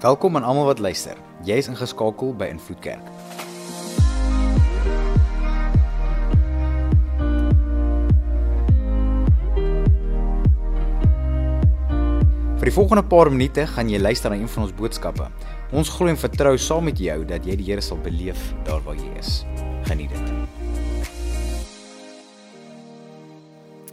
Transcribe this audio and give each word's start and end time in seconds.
Welkom 0.00 0.36
aan 0.36 0.44
almal 0.48 0.64
wat 0.64 0.78
luister. 0.80 1.18
Jy 1.44 1.58
is 1.60 1.66
ingeskakel 1.68 2.30
by 2.32 2.46
Invloed 2.48 2.78
Kerk. 2.80 3.08
Vir 12.56 12.70
die 12.70 12.72
volgende 12.72 13.04
paar 13.04 13.28
minute 13.28 13.66
gaan 13.74 13.92
jy 13.92 14.00
luister 14.00 14.32
na 14.32 14.38
een 14.40 14.48
van 14.48 14.64
ons 14.64 14.72
boodskappe. 14.78 15.26
Ons 15.76 15.92
glo 15.92 16.08
en 16.08 16.16
vertrou 16.16 16.54
saam 16.56 16.88
met 16.88 16.96
jou 16.96 17.18
dat 17.28 17.44
jy 17.44 17.58
die 17.60 17.68
Here 17.68 17.84
sal 17.84 18.00
beleef 18.00 18.40
daar 18.64 18.80
waar 18.88 18.96
jy 18.96 19.12
is. 19.20 19.42
Geniet 19.90 20.16
dit. 20.16 20.32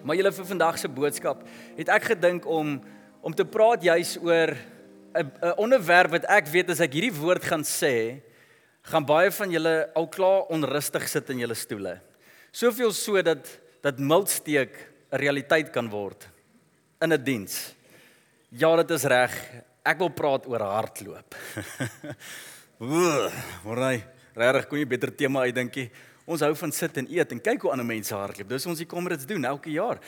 Maar 0.08 0.22
julle 0.22 0.32
vir 0.40 0.50
vandag 0.56 0.80
se 0.80 0.88
boodskap 0.88 1.44
het 1.76 1.92
ek 2.00 2.14
gedink 2.16 2.48
om 2.48 2.78
om 3.28 3.36
te 3.36 3.44
praat 3.44 3.84
juis 3.84 4.16
oor 4.24 4.56
'n 5.24 5.54
onderwerp 5.58 6.12
wat 6.12 6.26
ek 6.26 6.48
weet 6.48 6.70
as 6.70 6.80
ek 6.80 6.94
hierdie 6.94 7.14
woord 7.14 7.44
gaan 7.44 7.64
sê, 7.64 8.22
gaan 8.82 9.06
baie 9.06 9.32
van 9.32 9.52
julle 9.52 9.90
al 9.96 10.08
klaar 10.08 10.48
onrustig 10.54 11.08
sit 11.10 11.30
in 11.30 11.40
julle 11.40 11.56
stoele. 11.56 12.00
Soveel 12.52 12.94
so 12.94 13.22
dat 13.22 13.48
dat 13.82 14.00
miltsteek 14.00 14.74
'n 15.12 15.18
realiteit 15.18 15.70
kan 15.72 15.90
word 15.90 16.28
in 17.02 17.14
'n 17.14 17.24
diens. 17.24 17.76
Ja, 18.50 18.76
dit 18.76 18.92
is 18.92 19.04
reg. 19.04 19.34
Ek 19.84 19.98
wil 19.98 20.10
praat 20.10 20.48
oor 20.48 20.60
hardloop. 20.60 21.36
Ooh, 22.80 23.32
morai, 23.64 24.04
regtig 24.36 24.68
kon 24.68 24.80
jy 24.80 24.88
beter 24.88 25.16
tema 25.16 25.42
uitdinkie. 25.42 25.92
Ons 26.26 26.42
hou 26.42 26.54
van 26.56 26.72
sit 26.72 26.98
en 26.98 27.08
eet 27.10 27.32
en 27.32 27.40
kyk 27.40 27.62
hoe 27.62 27.72
ander 27.72 27.86
mense 27.86 28.16
hardloop. 28.16 28.50
Dis 28.50 28.66
ons 28.66 28.78
die 28.78 28.88
Comrades 28.88 29.26
doen 29.26 29.46
elke 29.46 29.72
jaar. 29.72 30.00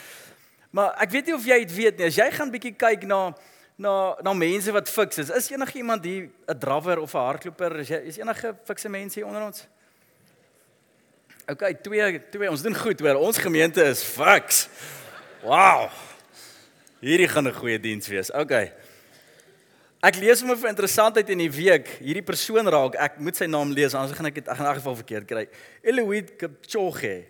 Maar 0.72 0.94
ek 1.02 1.12
weet 1.12 1.26
nie 1.26 1.36
of 1.36 1.46
jy 1.46 1.60
dit 1.66 1.76
weet 1.76 1.98
nie. 1.98 2.06
As 2.06 2.16
jy 2.20 2.28
gaan 2.32 2.52
bietjie 2.52 2.76
kyk 2.76 3.06
na 3.10 3.34
na 3.80 4.16
na 4.22 4.34
mense 4.36 4.72
wat 4.76 4.90
fiks 4.92 5.22
is. 5.24 5.30
Is 5.32 5.50
enige 5.52 5.78
iemand 5.80 6.04
hier 6.04 6.30
'n 6.48 6.60
drawer 6.60 7.00
of 7.00 7.14
'n 7.14 7.18
hardloper? 7.18 7.80
Is 7.80 7.88
jy 7.88 7.96
is 7.96 8.18
enige 8.18 8.56
fikse 8.64 8.90
mense 8.90 9.20
hier 9.20 9.28
onder 9.28 9.42
ons? 9.42 9.68
OK, 11.48 11.82
twee 11.82 12.30
twee. 12.30 12.50
Ons 12.50 12.62
doen 12.62 12.76
goed 12.76 13.00
hoor. 13.00 13.16
Ons 13.16 13.38
gemeente 13.38 13.84
is 13.84 14.04
fiks. 14.04 14.68
Wow. 15.44 15.90
Hierdie 17.00 17.28
gaan 17.28 17.48
'n 17.48 17.54
goeie 17.54 17.80
diens 17.80 18.08
wees. 18.08 18.32
OK. 18.32 18.72
Ek 20.00 20.16
lees 20.16 20.42
hom 20.42 20.58
vir 20.58 20.70
interessantheid 20.70 21.30
in 21.30 21.38
die 21.38 21.52
week. 21.52 21.88
Hierdie 22.00 22.24
persoon 22.24 22.68
raak, 22.68 22.96
ek 22.96 23.20
moet 23.20 23.36
sy 23.36 23.46
naam 23.46 23.72
lees 23.72 23.94
anders 23.94 24.16
gaan 24.16 24.26
ek 24.26 24.36
dit 24.36 24.48
in 24.48 24.66
elk 24.66 24.76
geval 24.76 24.96
verkeerd 24.96 25.28
kry. 25.28 25.48
Eloid 25.84 26.38
Kipchoge. 26.38 27.26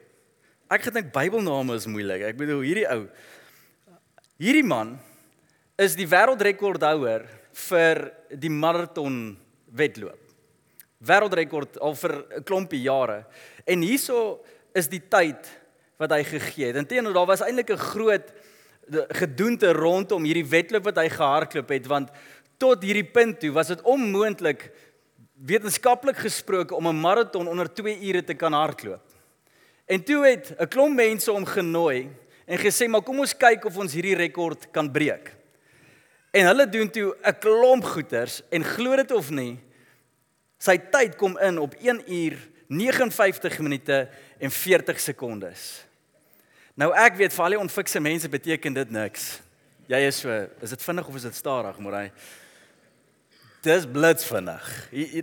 Ek 0.70 0.82
gedink 0.82 1.14
Bybelname 1.14 1.76
is 1.76 1.86
moeilik. 1.86 2.22
Ek 2.22 2.38
bedoel 2.38 2.62
hierdie 2.62 2.88
ou. 2.90 3.08
Hierdie 4.38 4.64
man 4.64 5.00
is 5.80 5.96
die 5.96 6.08
wêreldrekordhouer 6.10 7.24
vir 7.70 8.02
die 8.36 8.52
maraton 8.52 9.38
wedloop. 9.72 10.20
Wêreldrekord 11.00 11.80
al 11.80 11.96
vir 11.96 12.14
'n 12.38 12.44
klompie 12.44 12.82
jare. 12.82 13.26
En 13.66 13.82
hierso 13.82 14.44
is 14.76 14.88
die 14.88 15.00
tyd 15.00 15.48
wat 15.98 16.12
hy 16.12 16.24
gegee 16.24 16.68
het. 16.68 16.76
Inteendeel 16.76 17.14
daar 17.14 17.28
was 17.28 17.42
eintlik 17.42 17.72
'n 17.72 17.78
groot 17.78 18.28
gedoente 18.92 19.72
rondom 19.72 20.24
hierdie 20.24 20.50
wedloop 20.50 20.84
wat 20.84 20.98
hy 20.98 21.10
gehardloop 21.10 21.70
het 21.70 21.88
want 21.88 22.10
tot 22.58 22.84
hierdie 22.84 23.06
punt 23.06 23.40
toe 23.40 23.52
was 23.52 23.68
dit 23.68 23.82
onmoontlik 23.82 24.72
wetenskaplik 25.46 26.18
gesproke 26.18 26.76
om 26.76 26.88
'n 26.88 27.00
maraton 27.00 27.48
onder 27.48 27.74
2 27.74 28.00
ure 28.02 28.24
te 28.24 28.34
kan 28.34 28.54
hardloop. 28.54 29.06
En 29.88 30.04
toe 30.04 30.26
het 30.26 30.56
'n 30.60 30.68
klomp 30.68 30.96
mense 30.96 31.32
hom 31.32 31.46
genooi 31.46 32.10
en 32.46 32.58
gesê 32.58 32.88
maar 32.88 33.02
kom 33.02 33.20
ons 33.20 33.38
kyk 33.38 33.66
of 33.66 33.78
ons 33.78 33.94
hierdie 33.94 34.16
rekord 34.16 34.72
kan 34.72 34.92
breek. 34.92 35.39
En 36.32 36.46
hulle 36.46 36.70
doen 36.70 36.90
toe 36.90 37.16
'n 37.22 37.38
klomp 37.40 37.84
goeters 37.84 38.42
en 38.50 38.64
glo 38.64 38.96
dit 38.96 39.12
of 39.12 39.30
nie, 39.30 39.60
sy 40.58 40.78
tyd 40.78 41.16
kom 41.16 41.38
in 41.38 41.58
op 41.58 41.74
1 41.80 42.04
uur 42.14 42.38
59 42.68 43.60
minute 43.60 44.10
en 44.38 44.52
40 44.52 45.00
sekondes. 45.00 45.86
Nou 46.74 46.94
ek 46.96 47.16
weet 47.16 47.34
vir 47.34 47.44
al 47.44 47.50
die 47.50 47.60
onfikse 47.60 48.00
mense 48.00 48.30
beteken 48.30 48.74
dit 48.74 48.92
niks. 48.92 49.40
Jy 49.90 49.98
is 50.06 50.20
so, 50.22 50.48
is 50.62 50.70
dit 50.70 50.84
vinnig 50.84 51.08
of 51.08 51.16
is 51.16 51.26
dit 51.26 51.36
stadig, 51.36 51.78
Morai? 51.78 52.12
Dis 53.66 53.88
blits 53.90 54.26
vinnig. 54.26 54.68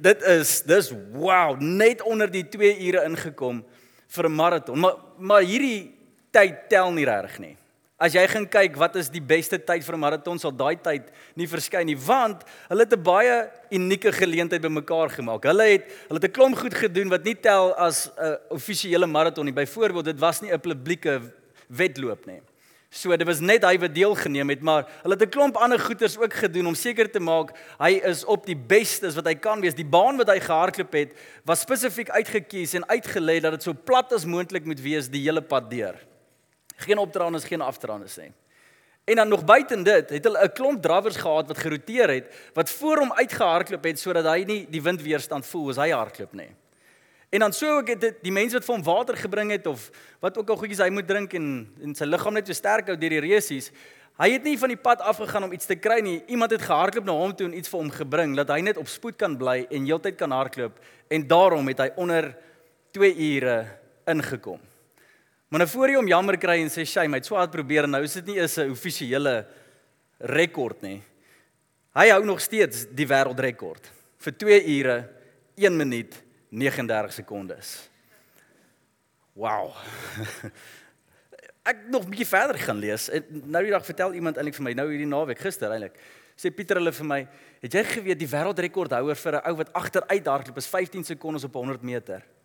Dit 0.03 0.23
is 0.23 0.63
dis 0.63 0.91
wow, 1.15 1.55
net 1.61 2.03
onder 2.03 2.31
die 2.31 2.45
2 2.49 2.75
ure 2.89 3.05
ingekom 3.05 3.65
vir 4.09 4.29
'n 4.29 4.35
maraton. 4.35 4.81
Maar 4.81 4.97
maar 5.19 5.43
hierdie 5.43 5.95
tyd 6.31 6.69
tel 6.69 6.93
nie 6.93 7.05
regtig 7.05 7.39
nie. 7.39 7.57
As 7.97 8.13
jy 8.13 8.27
gaan 8.29 8.45
kyk 8.45 8.75
wat 8.77 8.99
is 9.01 9.09
die 9.09 9.23
beste 9.25 9.57
tyd 9.57 9.81
vir 9.81 9.95
'n 9.97 10.01
maraton 10.01 10.39
sal 10.39 10.53
daai 10.53 10.77
tyd 10.77 11.09
nie 11.35 11.47
verskyn 11.49 11.87
nie 11.87 11.97
want 11.97 12.45
hulle 12.69 12.85
het 12.85 12.93
'n 12.93 13.03
baie 13.03 13.51
unieke 13.73 14.13
geleentheid 14.13 14.61
bymekaar 14.61 15.09
gemaak. 15.09 15.45
Hulle 15.45 15.65
het 15.65 15.85
hulle 16.09 16.21
het 16.21 16.29
'n 16.29 16.37
klomp 16.37 16.57
goed 16.59 16.75
gedoen 16.75 17.09
wat 17.09 17.25
nie 17.25 17.35
tel 17.35 17.73
as 17.75 18.11
'n 18.19 18.37
offisiële 18.51 19.07
maraton 19.07 19.47
nie. 19.47 19.53
Byvoorbeeld 19.53 20.05
dit 20.05 20.19
was 20.19 20.43
nie 20.43 20.53
'n 20.53 20.61
publieke 20.61 21.23
wedloop 21.69 22.27
nie. 22.27 22.43
So 22.91 23.17
dit 23.17 23.27
was 23.27 23.41
net 23.41 23.65
hy 23.65 23.79
wat 23.79 23.95
deelgeneem 23.95 24.51
het, 24.51 24.61
maar 24.61 24.85
hulle 25.03 25.15
het 25.15 25.23
'n 25.23 25.31
klomp 25.31 25.57
ander 25.57 25.79
goeders 25.79 26.19
ook 26.19 26.35
gedoen 26.35 26.67
om 26.67 26.75
seker 26.75 27.11
te 27.11 27.21
maak 27.21 27.57
hy 27.79 28.01
is 28.05 28.25
op 28.25 28.45
die 28.47 28.57
beste 28.57 29.11
wat 29.11 29.25
hy 29.25 29.35
kan 29.35 29.61
wees. 29.61 29.75
Die 29.75 29.89
baan 29.89 30.17
wat 30.17 30.29
hy 30.29 30.41
gehardloop 30.41 30.93
het 30.93 31.13
was 31.45 31.61
spesifiek 31.61 32.11
uitgekies 32.11 32.75
en 32.75 32.85
uitgelê 32.89 33.41
dat 33.41 33.53
dit 33.53 33.63
so 33.63 33.73
plat 33.73 34.13
as 34.13 34.25
moontlik 34.25 34.65
moet 34.65 34.81
wees 34.81 35.09
die 35.09 35.23
hele 35.23 35.41
pad 35.41 35.71
deur. 35.71 35.97
Geen 36.77 36.99
opdraandes, 36.99 37.45
geen 37.45 37.61
afdraandes 37.61 38.17
nie. 38.17 38.33
En 39.07 39.15
dan 39.15 39.29
nog 39.29 39.45
buiten 39.45 39.83
dit, 39.83 40.11
het 40.11 40.25
hulle 40.25 40.45
'n 40.45 40.53
klomp 40.53 40.83
drawers 40.83 41.17
gehad 41.17 41.47
wat 41.47 41.59
geroteer 41.59 42.09
het 42.09 42.35
wat 42.53 42.71
voor 42.71 42.99
hom 42.99 43.13
uitgehardloop 43.13 43.85
het 43.85 43.99
sodat 43.99 44.25
hy 44.25 44.45
nie 44.45 44.67
die 44.71 44.83
windweerstand 44.83 45.47
voel 45.47 45.69
as 45.69 45.77
hy 45.77 45.91
hardloop 45.91 46.33
nie. 46.33 46.51
En 47.31 47.39
dan 47.39 47.53
sou 47.53 47.79
ek 47.79 48.01
dit 48.01 48.17
die 48.23 48.33
mense 48.33 48.55
wat 48.55 48.65
vir 48.65 48.75
hom 48.75 48.85
water 48.85 49.17
gebring 49.17 49.51
het 49.51 49.67
of 49.67 49.91
wat 50.21 50.39
ook 50.39 50.51
al 50.51 50.57
goedjies 50.57 50.83
hy 50.83 50.91
moet 50.91 51.07
drink 51.09 51.33
en 51.35 51.69
en 51.83 51.95
sy 51.95 52.05
liggaam 52.05 52.35
net 52.35 52.47
so 52.47 52.53
sterk 52.53 52.87
hou 52.87 52.97
deur 52.97 53.11
die 53.11 53.21
resies. 53.21 53.73
Hy 54.17 54.31
het 54.33 54.43
nie 54.43 54.59
van 54.59 54.69
die 54.69 54.81
pad 54.81 55.01
afgegaan 55.01 55.45
om 55.45 55.53
iets 55.53 55.67
te 55.67 55.77
kry 55.77 56.01
nie. 56.01 56.23
Iemand 56.27 56.51
het 56.51 56.63
gehardloop 56.63 57.05
na 57.05 57.13
hom 57.13 57.35
toe 57.37 57.47
en 57.47 57.59
iets 57.59 57.69
vir 57.69 57.81
hom 57.81 57.91
gebring 57.91 58.37
dat 58.37 58.49
hy 58.49 58.61
net 58.61 58.77
op 58.77 58.89
spoed 58.89 59.17
kan 59.17 59.37
bly 59.37 59.67
en 59.71 59.85
heeltyd 59.85 60.17
kan 60.17 60.31
hardloop 60.31 60.81
en 61.09 61.27
daarom 61.27 61.69
het 61.69 61.79
hy 61.79 61.91
onder 61.97 62.37
2 62.91 63.15
ure 63.15 63.67
ingekom. 64.07 64.59
Maar 65.57 65.65
nou 65.65 65.73
voor 65.73 65.89
jy 65.89 65.97
hom 65.97 66.09
jammer 66.11 66.37
kry 66.37 66.55
en 66.61 66.69
sê 66.69 66.83
shame, 66.85 67.17
hy 67.17 67.23
het 67.23 67.29
so 67.31 67.37
hard 67.39 67.49
probeer 67.49 67.87
en 67.87 67.95
nou 67.95 68.03
is 68.05 68.13
dit 68.19 68.27
nie 68.29 68.35
eens 68.37 68.59
'n 68.61 68.75
offisiële 68.75 69.47
rekord 70.21 70.83
nie. 70.85 71.01
Hy 71.97 72.11
hou 72.11 72.27
nog 72.29 72.43
steeds 72.45 72.85
die 72.93 73.07
wêreldrekord 73.09 73.89
vir 74.19 74.33
2 74.37 74.59
ure 74.77 75.09
1 75.57 75.77
minuut 75.77 76.13
39 76.51 77.13
sekondes. 77.13 77.89
Wow. 79.33 79.73
Ek 81.73 81.89
nog 81.89 82.05
'n 82.05 82.11
bietjie 82.11 82.29
verder 82.29 82.59
gaan 82.59 82.79
lees. 82.79 83.09
Nou 83.49 83.65
die 83.65 83.73
dag 83.73 83.85
vertel 83.85 84.13
iemand 84.13 84.37
eintlik 84.37 84.61
vir 84.61 84.65
my 84.65 84.73
nou 84.73 84.91
hierdie 84.91 85.09
naweek 85.09 85.41
gister 85.41 85.73
eintlik. 85.73 85.97
Sê 86.37 86.53
Pieter 86.53 86.77
hulle 86.77 86.93
vir 86.93 87.07
my, 87.07 87.27
het 87.63 87.73
jy 87.73 87.85
geweet 87.85 88.19
die 88.19 88.29
wêreldrekordhouer 88.29 89.17
vir 89.17 89.41
'n 89.41 89.49
ou 89.49 89.57
wat 89.57 89.73
agteruit 89.73 90.27
hardloop 90.27 90.59
is 90.59 90.69
15 90.69 91.05
sekondes 91.05 91.45
op 91.45 91.55
100 91.55 91.83
meter? 91.83 92.36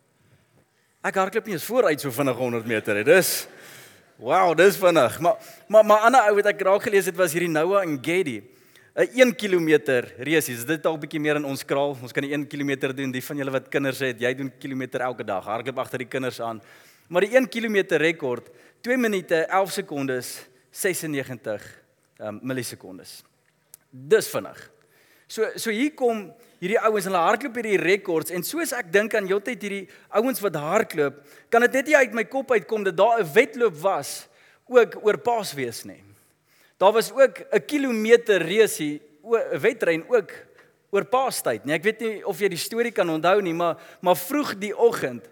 Ek 1.01 1.15
hardloop 1.17 1.47
nie 1.49 1.55
eens 1.55 1.65
vooruit 1.65 2.01
so 2.03 2.13
vinnig 2.13 2.37
100 2.37 2.67
meter 2.69 2.93
nie. 2.99 3.05
Dis 3.07 3.47
Wow, 4.21 4.51
dis 4.53 4.75
vinnig. 4.77 5.15
Maar 5.19 5.39
maar 5.65 5.85
maar 5.85 6.03
ander 6.05 6.27
ou 6.29 6.35
wat 6.37 6.51
ek 6.51 6.59
raak 6.61 6.83
gelees 6.85 7.07
het 7.09 7.15
was 7.17 7.33
hierdie 7.33 7.49
Noah 7.49 7.81
en 7.81 7.95
Geddy. 7.97 8.43
'n 8.93 9.07
1 9.17 9.33
km 9.35 10.05
reisies. 10.21 10.59
Is 10.59 10.65
dit 10.65 10.83
dalk 10.83 10.99
bietjie 11.01 11.19
meer 11.19 11.39
in 11.39 11.45
ons 11.45 11.65
kraal? 11.65 11.97
Ons 12.01 12.11
kan 12.11 12.21
die 12.21 12.33
1 12.33 12.45
km 12.45 12.93
doen. 12.93 13.11
Die 13.11 13.23
van 13.23 13.37
julle 13.37 13.51
wat 13.51 13.69
kinders 13.69 13.99
het, 13.99 14.21
jy 14.21 14.33
doen 14.35 14.51
kilometer 14.59 15.01
elke 15.01 15.23
dag. 15.23 15.43
Hardloop 15.43 15.79
agter 15.79 15.97
die 15.97 16.07
kinders 16.07 16.39
aan. 16.39 16.61
Maar 17.07 17.21
die 17.21 17.35
1 17.35 17.49
km 17.49 17.97
rekord, 17.97 18.51
2 18.81 18.97
minute 18.97 19.45
11 19.47 19.71
sekondes 19.71 20.47
96 20.69 21.65
um, 22.19 22.39
millisekondes. 22.43 23.23
Dis 23.89 24.29
vinnig. 24.29 24.69
So 25.27 25.49
so 25.55 25.71
hier 25.71 25.95
kom 25.95 26.29
hierdie 26.61 26.79
ouens 26.85 27.07
hulle 27.09 27.21
hardloop 27.21 27.57
hierdie 27.57 27.79
rekords 27.81 28.33
en 28.35 28.45
soos 28.45 28.71
ek 28.77 28.91
dink 28.93 29.15
aan 29.17 29.29
heeltyd 29.29 29.63
hierdie 29.65 29.87
ouens 30.19 30.41
wat 30.43 30.59
hardloop, 30.61 31.17
kan 31.49 31.65
dit 31.65 31.79
net 31.79 31.89
nie 31.89 31.97
uit 31.97 32.13
my 32.13 32.25
kop 32.29 32.53
uitkom 32.53 32.85
dat 32.85 32.97
daar 32.97 33.19
'n 33.19 33.33
wedloop 33.33 33.77
was 33.81 34.27
ook 34.69 34.95
oor 35.03 35.17
Paasfees 35.17 35.83
nie. 35.85 36.03
Daar 36.77 36.93
was 36.93 37.11
ook 37.11 37.41
'n 37.51 37.65
kilometer 37.65 38.41
reusie, 38.41 39.01
'n 39.23 39.59
wedren 39.59 40.05
ook 40.07 40.31
oor 40.91 41.05
Paastyd, 41.05 41.65
nee. 41.65 41.75
Ek 41.75 41.83
weet 41.83 41.99
nie 41.99 42.25
of 42.25 42.39
jy 42.39 42.49
die 42.49 42.57
storie 42.57 42.91
kan 42.91 43.09
onthou 43.09 43.41
nie, 43.41 43.53
maar 43.53 43.77
maar 44.01 44.15
vroeg 44.15 44.55
die 44.59 44.77
oggend 44.77 45.25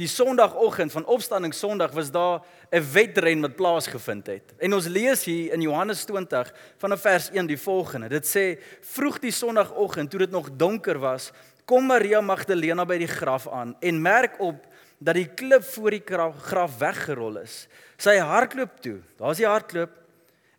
Die 0.00 0.08
Sondagoggend 0.08 0.92
van 0.92 1.04
Opstanding 1.04 1.52
Sondag 1.54 1.92
was 1.92 2.10
daar 2.10 2.40
'n 2.70 2.84
wedren 2.92 3.40
wat 3.40 3.56
plaasgevind 3.56 4.26
het. 4.26 4.54
En 4.58 4.72
ons 4.72 4.86
lees 4.86 5.24
hier 5.24 5.52
in 5.52 5.60
Johannes 5.60 6.04
20 6.04 6.54
vanaf 6.76 7.00
vers 7.00 7.30
1 7.30 7.46
die 7.46 7.60
volgende. 7.60 8.08
Dit 8.08 8.26
sê: 8.26 8.62
"Vroeg 8.80 9.18
die 9.18 9.30
Sondagoggend, 9.30 10.10
toe 10.10 10.18
dit 10.18 10.30
nog 10.30 10.48
donker 10.56 10.98
was, 10.98 11.32
kom 11.64 11.86
Maria 11.86 12.20
Magdalena 12.20 12.84
by 12.84 12.98
die 12.98 13.06
graf 13.06 13.48
aan 13.48 13.76
en 13.80 14.02
merk 14.02 14.40
op 14.40 14.66
dat 14.98 15.14
die 15.14 15.28
klip 15.34 15.64
voor 15.64 15.90
die 15.90 16.02
graf 16.40 16.78
weggerol 16.78 17.36
is. 17.36 17.68
Sy 17.96 18.16
hardloop 18.16 18.80
toe. 18.80 19.00
Daar's 19.16 19.36
die 19.36 19.46
hardloop 19.46 19.90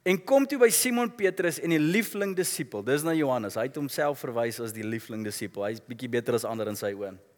En 0.04 0.24
kom 0.24 0.48
toe 0.48 0.58
by 0.58 0.70
Simon 0.70 1.16
Petrus 1.16 1.60
en 1.60 1.70
die 1.70 1.80
liefling 1.80 2.36
disipel. 2.36 2.84
Dis 2.84 3.04
na 3.04 3.14
Johannes. 3.14 3.54
Hy 3.54 3.62
het 3.62 3.76
homself 3.76 4.20
verwys 4.20 4.60
as 4.60 4.74
die 4.74 4.84
liefling 4.84 5.24
disipel. 5.24 5.64
Hy's 5.64 5.80
bietjie 5.86 6.10
beter 6.10 6.34
as 6.34 6.44
ander 6.44 6.68
in 6.68 6.76
sy 6.76 6.94
oë. 6.94 7.31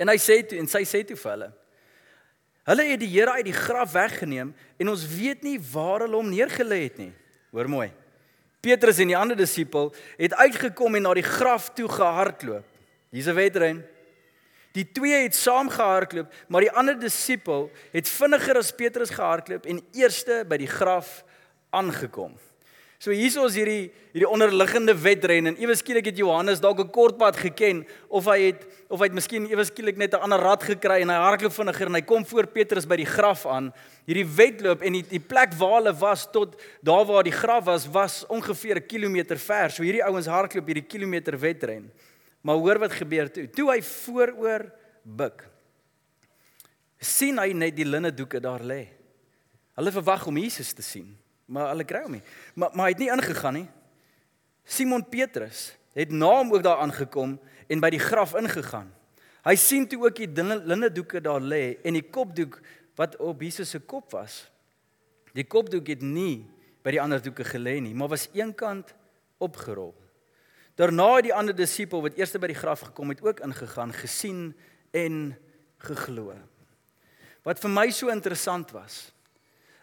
En 0.00 0.08
hy 0.08 0.16
sê 0.16 0.40
toe 0.48 0.58
en 0.60 0.68
sy 0.70 0.80
sê 0.88 1.02
toe 1.04 1.18
vir 1.20 1.32
hulle: 1.34 1.50
Hulle 2.70 2.86
het 2.88 3.00
die 3.02 3.10
Here 3.10 3.36
uit 3.36 3.48
die 3.50 3.56
graf 3.56 3.92
weggeneem 3.92 4.54
en 4.80 4.92
ons 4.92 5.04
weet 5.12 5.44
nie 5.44 5.58
waar 5.72 6.06
hulle 6.06 6.16
hom 6.16 6.30
neergelê 6.32 6.84
het 6.86 7.00
nie. 7.02 7.12
Hoor 7.52 7.68
mooi. 7.68 7.88
Petrus 8.60 9.00
en 9.00 9.08
die 9.10 9.16
ander 9.16 9.36
disipel 9.36 9.88
het 10.18 10.36
uitgekom 10.36 10.98
en 10.98 11.08
na 11.08 11.14
die 11.16 11.26
graf 11.26 11.70
toe 11.76 11.88
gehardloop. 11.88 12.66
Hier's 13.10 13.28
'n 13.28 13.34
wedren. 13.34 13.84
Die 14.72 14.86
twee 14.92 15.22
het 15.22 15.34
saam 15.34 15.68
gehardloop, 15.68 16.32
maar 16.48 16.60
die 16.60 16.70
ander 16.70 16.98
disipel 16.98 17.70
het 17.92 18.08
vinniger 18.08 18.56
as 18.56 18.72
Petrus 18.72 19.10
gehardloop 19.10 19.66
en 19.66 19.82
eerste 19.92 20.44
by 20.46 20.56
die 20.56 20.70
graf 20.70 21.24
aangekom. 21.70 22.38
So 23.00 23.14
hierso 23.16 23.46
is 23.48 23.54
hierdie 23.56 23.88
hierdie 24.12 24.28
onderliggende 24.28 24.92
wedren 24.92 25.48
en 25.48 25.54
ewe 25.56 25.72
skielik 25.78 26.10
het 26.10 26.18
Johannes 26.20 26.60
dalk 26.60 26.82
'n 26.82 26.90
kort 26.92 27.16
pad 27.16 27.36
geken 27.36 27.86
of 28.10 28.26
hy 28.28 28.52
het 28.52 28.66
of 28.90 29.00
hy 29.00 29.06
het 29.08 29.14
miskien 29.16 29.46
ewe 29.48 29.64
skielik 29.64 29.96
net 29.96 30.12
'n 30.12 30.20
ander 30.20 30.38
rad 30.38 30.62
gekry 30.62 31.00
en 31.00 31.08
hy 31.08 31.16
hardloop 31.16 31.52
vinniger 31.52 31.86
en 31.86 31.94
hy 31.94 32.02
kom 32.02 32.26
voor 32.26 32.46
Petrus 32.46 32.84
by 32.84 32.96
die 32.96 33.08
graf 33.08 33.46
aan. 33.46 33.72
Hierdie 34.04 34.26
wedloop 34.26 34.82
en 34.82 34.92
die, 34.92 35.04
die 35.08 35.20
plek 35.20 35.54
waar 35.54 35.80
hulle 35.80 35.94
was 35.96 36.26
tot 36.30 36.60
daar 36.82 37.06
waar 37.06 37.24
die 37.24 37.32
graf 37.32 37.64
was 37.64 37.88
was 37.88 38.26
ongeveer 38.28 38.76
'n 38.76 38.86
kilometer 38.86 39.38
ver. 39.38 39.70
So 39.70 39.82
hierdie 39.82 40.04
ouens 40.04 40.26
hardloop 40.26 40.66
hierdie 40.66 40.86
kilometer 40.86 41.38
wedren. 41.38 41.90
Maar 42.42 42.56
hoor 42.56 42.78
wat 42.78 42.92
gebeur 42.92 43.32
toe. 43.32 43.48
Toe 43.48 43.70
hy 43.70 43.82
vooroor 43.82 44.72
buig. 45.04 45.48
sien 46.98 47.38
hy 47.38 47.52
net 47.52 47.76
die 47.76 47.84
linne 47.84 48.12
doeke 48.12 48.40
daar 48.40 48.60
lê. 48.60 48.88
Hulle 49.74 49.90
verwag 49.90 50.26
om 50.26 50.36
Jesus 50.36 50.72
te 50.72 50.82
sien 50.82 51.19
maar 51.50 51.72
hulle 51.72 51.86
kry 51.88 52.04
hom 52.04 52.16
nie. 52.18 52.24
Maar 52.54 52.70
maar 52.74 52.88
hy 52.88 52.94
het 52.94 53.02
nie 53.02 53.10
ingegaan 53.12 53.58
nie. 53.58 53.68
Simon 54.64 55.04
Petrus 55.10 55.70
het 55.98 56.12
na 56.14 56.30
hom 56.38 56.52
ook 56.54 56.62
daar 56.62 56.82
aangekom 56.84 57.34
en 57.66 57.82
by 57.82 57.90
die 57.90 58.02
graf 58.02 58.36
ingegaan. 58.38 58.90
Hy 59.42 59.56
sien 59.58 59.88
toe 59.88 60.04
ook 60.04 60.20
die 60.20 60.28
linne 60.30 60.90
doeke 60.92 61.22
daar 61.24 61.40
lê 61.42 61.80
en 61.84 61.96
die 61.96 62.06
kopdoek 62.06 62.60
wat 62.98 63.16
op 63.18 63.42
Jesus 63.42 63.72
se 63.72 63.80
kop 63.80 64.12
was. 64.12 64.44
Die 65.34 65.46
kopdoek 65.46 65.88
het 65.94 66.02
nie 66.04 66.44
by 66.84 66.94
die 66.94 67.00
ander 67.02 67.22
doeke 67.22 67.44
gelê 67.46 67.78
nie, 67.82 67.94
maar 67.94 68.10
was 68.12 68.28
eenkant 68.36 68.94
opgerol. 69.40 69.94
Daarna 70.78 71.08
het 71.16 71.28
die 71.28 71.34
ander 71.34 71.56
disipel 71.56 72.02
wat 72.04 72.18
eers 72.18 72.32
by 72.40 72.52
die 72.52 72.58
graf 72.58 72.86
gekom 72.88 73.12
het 73.12 73.22
ook 73.24 73.42
ingegaan, 73.44 73.92
gesien 73.92 74.52
en 74.96 75.34
geglo. 75.84 76.34
Wat 77.44 77.60
vir 77.60 77.72
my 77.72 77.88
so 77.92 78.12
interessant 78.12 78.72
was, 78.76 79.10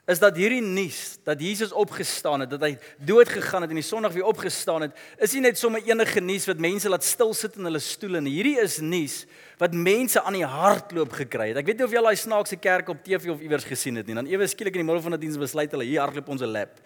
is 0.08 0.22
dat 0.24 0.38
hierdie 0.40 0.62
nuus 0.64 1.18
dat 1.28 1.42
Jesus 1.44 1.74
opgestaan 1.76 2.46
het, 2.46 2.52
dat 2.54 2.62
hy 2.64 2.78
dood 3.04 3.28
gegaan 3.28 3.66
het 3.66 3.74
en 3.74 3.80
die 3.82 3.84
Sondag 3.84 4.14
weer 4.16 4.30
opgestaan 4.30 4.86
het, 4.86 4.94
is 5.20 5.34
nie 5.36 5.42
net 5.44 5.60
sommer 5.60 5.84
enige 5.84 6.24
nuus 6.24 6.46
wat 6.48 6.62
mense 6.64 6.88
laat 6.88 7.04
stil 7.04 7.34
sit 7.36 7.58
in 7.60 7.68
hulle 7.68 7.82
stoele 7.84 8.22
nie. 8.24 8.38
Hierdie 8.38 8.56
is 8.64 8.78
nuus 8.80 9.26
wat 9.60 9.76
mense 9.76 10.24
aan 10.24 10.38
die 10.40 10.48
hart 10.48 10.96
loop 10.96 11.12
gekry 11.18 11.50
het. 11.52 11.60
Ek 11.60 11.68
weet 11.68 11.82
nie 11.82 11.88
of 11.90 11.98
al 12.00 12.08
daai 12.08 12.22
snaakse 12.24 12.56
kerk 12.64 12.94
op 12.94 13.04
TV 13.04 13.34
of 13.36 13.44
iewers 13.44 13.68
gesien 13.68 14.00
het 14.00 14.08
nie. 14.08 14.16
Dan 14.16 14.32
ewe 14.32 14.48
skielik 14.48 14.80
in 14.80 14.86
die 14.86 14.88
middel 14.88 15.04
van 15.04 15.18
die 15.18 15.26
diens 15.26 15.40
besluit 15.42 15.76
hulle 15.76 15.90
hier 15.90 16.06
hardloop 16.06 16.32
ons 16.38 16.46
'n 16.46 16.54
lap. 16.56 16.80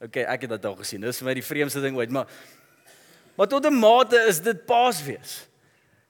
OK, 0.00 0.16
ek 0.16 0.46
het 0.46 0.50
dit 0.50 0.64
al 0.64 0.76
gesien. 0.76 1.00
Dis 1.04 1.18
vir 1.18 1.26
my 1.26 1.34
die 1.34 1.44
vreemdste 1.44 1.82
ding 1.82 1.96
ooit, 1.96 2.10
maar 2.10 2.26
maar 3.36 3.46
tot 3.46 3.66
'n 3.66 3.74
mate 3.74 4.16
is 4.26 4.40
dit 4.40 4.64
Paasfees. 4.66 5.46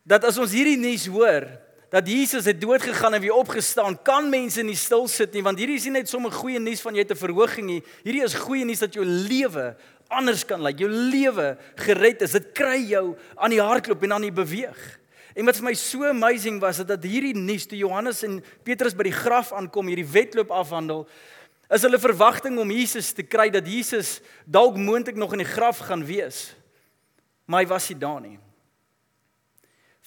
Dat 0.06 0.24
as 0.24 0.38
ons 0.38 0.52
hierdie 0.52 0.78
nuus 0.78 1.06
hoor, 1.06 1.50
dat 1.88 2.08
Jesus 2.08 2.44
het 2.44 2.60
dood 2.60 2.82
gegaan 2.82 3.14
en 3.14 3.20
weer 3.20 3.34
opgestaan, 3.34 3.96
kan 4.02 4.28
mense 4.28 4.62
nie 4.62 4.76
stil 4.76 5.06
sit 5.08 5.32
nie 5.32 5.42
want 5.42 5.58
hierdie 5.60 5.78
is 5.80 5.86
nie 5.88 5.96
net 5.96 6.10
sommer 6.10 6.32
goeie 6.32 6.60
nuus 6.60 6.82
van 6.84 6.94
jy 6.94 7.04
het 7.06 7.12
'n 7.12 7.24
verhoging 7.24 7.66
nie. 7.66 7.82
Hierdie 8.04 8.24
is 8.24 8.34
goeie 8.34 8.64
nuus 8.64 8.84
dat 8.84 8.94
jou 8.94 9.04
lewe 9.04 9.76
anders 10.08 10.44
kan 10.44 10.62
lyk. 10.62 10.78
Jou 10.78 10.90
lewe 10.90 11.56
gered 11.76 12.22
is. 12.22 12.32
Dit 12.32 12.52
kry 12.52 12.80
jou 12.88 13.16
aan 13.36 13.50
die 13.50 13.62
hardloop 13.62 14.02
en 14.02 14.12
aan 14.12 14.22
die 14.22 14.32
beweeg. 14.32 14.98
En 15.34 15.44
wat 15.44 15.56
vir 15.56 15.64
my 15.64 15.74
so 15.74 16.04
amazing 16.04 16.60
was, 16.60 16.78
is 16.78 16.88
dat 16.88 17.04
hierdie 17.04 17.36
nuus 17.36 17.66
toe 17.66 17.78
Johannes 17.78 18.22
en 18.22 18.42
Petrus 18.64 18.94
by 18.94 19.04
die 19.04 19.14
graf 19.14 19.52
aankom, 19.52 19.86
hierdie 19.86 20.08
wedloop 20.08 20.50
afhandel, 20.50 21.06
is 21.70 21.82
hulle 21.82 21.98
verwagting 21.98 22.58
om 22.58 22.70
Jesus 22.70 23.12
te 23.12 23.22
kry 23.22 23.50
dat 23.50 23.68
Jesus 23.68 24.20
dalk 24.46 24.76
moontlik 24.76 25.16
nog 25.16 25.32
in 25.32 25.44
die 25.44 25.52
graf 25.52 25.78
gaan 25.78 26.04
wees. 26.04 26.56
Maar 27.44 27.60
hy 27.60 27.68
was 27.68 27.88
nie 27.88 27.98
daar 27.98 28.20
nie 28.20 28.38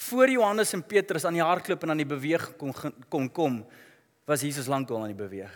voor 0.07 0.29
Johannes 0.29 0.73
en 0.73 0.83
Petrus 0.83 1.25
aan 1.25 1.37
die 1.37 1.45
hardloop 1.45 1.83
en 1.83 1.93
aan 1.93 2.01
die 2.01 2.09
beweeg 2.09 2.47
kon 2.57 2.73
kon 3.09 3.29
kom, 3.31 3.61
was 4.25 4.41
Jesus 4.41 4.69
lankal 4.71 5.01
aan 5.01 5.13
die 5.13 5.23
beweeg. 5.23 5.55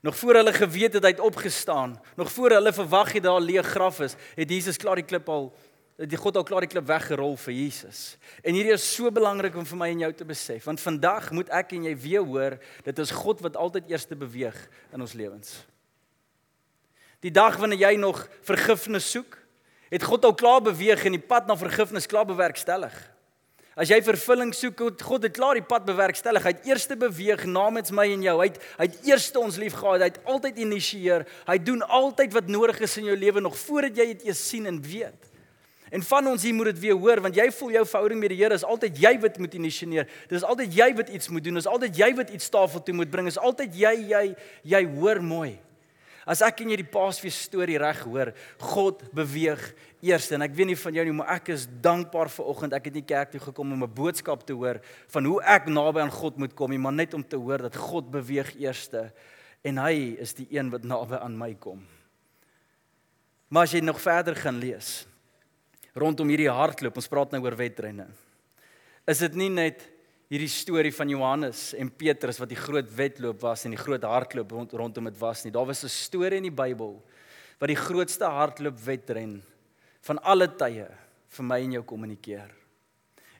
Nog 0.00 0.16
voor 0.16 0.40
hulle 0.40 0.52
geweet 0.52 0.96
het 0.96 1.04
hy 1.04 1.12
het 1.12 1.20
opgestaan, 1.20 1.98
nog 2.16 2.32
voor 2.32 2.56
hulle 2.56 2.72
verwag 2.72 3.12
het 3.12 3.22
daar 3.22 3.40
'n 3.40 3.44
leë 3.44 3.62
graf 3.62 4.00
is, 4.00 4.16
het 4.34 4.50
Jesus 4.50 4.76
klaar 4.76 4.96
die 4.96 5.04
klip 5.04 5.28
al 5.28 5.52
die 6.08 6.16
God 6.16 6.36
al 6.36 6.46
klaar 6.48 6.64
die 6.64 6.70
klip 6.70 6.86
weggerol 6.88 7.34
vir 7.36 7.52
Jesus. 7.52 8.16
En 8.42 8.54
hierdie 8.54 8.72
is 8.72 8.94
so 8.94 9.10
belangrik 9.10 9.56
om 9.56 9.66
vir 9.66 9.76
my 9.76 9.88
en 9.92 9.98
jou 9.98 10.12
te 10.12 10.24
besef, 10.24 10.64
want 10.64 10.80
vandag 10.80 11.30
moet 11.36 11.50
ek 11.52 11.74
en 11.76 11.84
jy 11.84 11.96
weer 11.96 12.24
hoor, 12.24 12.56
dit 12.84 12.98
is 12.98 13.10
God 13.10 13.42
wat 13.44 13.56
altyd 13.56 13.90
eers 13.90 14.06
te 14.08 14.16
beweeg 14.16 14.56
in 14.94 15.00
ons 15.00 15.12
lewens. 15.12 15.66
Die 17.20 17.30
dag 17.30 17.58
wanneer 17.60 17.90
jy 17.90 17.96
nog 18.00 18.22
vergifnis 18.48 19.10
soek, 19.10 19.36
het 19.90 20.02
God 20.02 20.24
al 20.24 20.34
klaar 20.34 20.62
beweeg 20.62 21.04
en 21.04 21.12
die 21.12 21.26
pad 21.26 21.46
na 21.46 21.56
vergifnis 21.58 22.08
klaar 22.08 22.24
bewerkstellig. 22.24 22.94
As 23.78 23.90
jy 23.92 24.00
vervulling 24.02 24.50
soek, 24.56 24.80
God 24.98 25.22
het 25.22 25.36
klaar 25.36 25.54
die 25.54 25.64
pad 25.64 25.84
bewerkstellig. 25.86 26.42
Hy 26.42 26.52
het 26.56 26.66
eerste 26.66 26.96
beweeg 26.98 27.44
namens 27.46 27.92
my 27.94 28.08
en 28.10 28.24
jou. 28.26 28.34
Hy 28.40 28.48
het 28.50 28.58
hy 28.80 28.88
het 28.88 29.06
eerste 29.06 29.38
ons 29.38 29.58
lief 29.62 29.76
gehad. 29.78 30.02
Hy 30.02 30.08
het 30.10 30.18
altyd 30.26 30.58
initieer. 30.66 31.24
Hy 31.46 31.56
doen 31.62 31.84
altyd 31.86 32.34
wat 32.34 32.50
nodig 32.50 32.82
is 32.82 32.98
in 32.98 33.06
jou 33.12 33.16
lewe 33.16 33.44
nog 33.44 33.54
voordat 33.62 34.02
jy 34.02 34.08
dit 34.10 34.26
eers 34.26 34.42
sien 34.42 34.66
en 34.66 34.82
weet. 34.82 35.30
En 35.90 36.02
van 36.06 36.26
ons 36.30 36.42
hier 36.42 36.54
moet 36.54 36.70
dit 36.70 36.82
weer 36.84 36.98
hoor 36.98 37.22
want 37.22 37.38
jy 37.38 37.48
voel 37.54 37.72
jou 37.78 37.86
verhouding 37.86 38.20
met 38.22 38.30
die 38.30 38.38
Here 38.42 38.54
is 38.54 38.66
altyd 38.66 38.98
jy 38.98 39.14
wat 39.22 39.38
moet 39.42 39.54
initieer. 39.58 40.10
Dis 40.30 40.46
altyd 40.46 40.74
jy 40.74 40.92
wat 40.98 41.08
iets 41.14 41.30
moet 41.30 41.46
doen. 41.46 41.62
Dis 41.62 41.70
altyd 41.70 41.98
jy 42.02 42.12
wat 42.18 42.30
iets 42.34 42.50
tafel 42.50 42.82
toe 42.82 42.94
moet 42.94 43.10
bring. 43.10 43.30
Dis 43.30 43.38
altyd 43.38 43.74
jy 43.74 43.96
jy 44.10 44.24
jy 44.74 44.84
hoor 44.98 45.22
mooi. 45.22 45.58
As 46.28 46.42
ek 46.44 46.60
en 46.60 46.72
jy 46.72 46.76
die 46.82 46.90
Paasfees 46.92 47.38
storie 47.46 47.78
reg 47.80 48.02
hoor, 48.04 48.32
God 48.60 49.02
beweeg 49.16 49.62
eers 50.04 50.28
en 50.36 50.44
ek 50.44 50.52
weet 50.56 50.70
nie 50.72 50.76
van 50.76 50.98
jou 50.98 51.04
nie, 51.08 51.14
maar 51.16 51.32
ek 51.38 51.48
is 51.54 51.66
dankbaar 51.82 52.28
vir 52.32 52.50
oggend 52.52 52.76
ek 52.76 52.90
het 52.90 52.98
nie 52.98 53.06
kerk 53.08 53.32
toe 53.32 53.40
gekom 53.40 53.72
om 53.72 53.84
'n 53.84 53.94
boodskap 53.94 54.44
te 54.46 54.52
hoor 54.52 54.80
van 55.08 55.24
hoe 55.24 55.40
ek 55.42 55.66
naby 55.66 56.00
aan 56.00 56.12
God 56.12 56.36
moet 56.36 56.54
kom 56.54 56.70
nie, 56.70 56.78
maar 56.78 56.92
net 56.92 57.14
om 57.14 57.24
te 57.24 57.36
hoor 57.36 57.58
dat 57.58 57.76
God 57.76 58.10
beweeg 58.10 58.54
eerste 58.60 59.12
en 59.64 59.78
hy 59.78 60.16
is 60.20 60.34
die 60.34 60.48
een 60.50 60.70
wat 60.70 60.84
naby 60.84 61.16
aan 61.16 61.38
my 61.38 61.54
kom. 61.54 61.86
Maar 63.48 63.62
as 63.62 63.72
jy 63.72 63.80
nog 63.80 64.00
verder 64.00 64.36
gaan 64.36 64.58
lees 64.58 65.06
rondom 65.94 66.28
hierdie 66.28 66.50
hardloop, 66.50 66.96
ons 66.96 67.08
praat 67.08 67.32
nou 67.32 67.42
oor 67.42 67.56
wedrenne. 67.56 68.06
Is 69.06 69.18
dit 69.18 69.34
nie 69.34 69.50
net 69.50 69.89
hierdie 70.30 70.50
storie 70.50 70.92
van 70.94 71.10
Johannes 71.10 71.72
en 71.74 71.88
Petrus 71.90 72.38
wat 72.38 72.52
die 72.52 72.58
groot 72.58 72.86
wedloop 72.94 73.40
was 73.42 73.64
en 73.66 73.74
die 73.74 73.80
groot 73.80 74.04
hardloop 74.06 74.52
rond, 74.54 74.74
rondom 74.78 75.08
dit 75.10 75.18
was 75.18 75.42
nie. 75.42 75.50
Daar 75.50 75.66
was 75.66 75.82
'n 75.84 75.90
storie 75.90 76.38
in 76.38 76.46
die 76.46 76.54
Bybel 76.54 77.02
wat 77.58 77.68
die 77.68 77.76
grootste 77.76 78.24
hardloop 78.24 78.78
wedren 78.78 79.42
van 80.00 80.22
alle 80.22 80.46
tye 80.46 80.86
vir 81.28 81.44
my 81.44 81.60
en 81.60 81.72
jou 81.72 81.82
kommunikeer. 81.82 82.50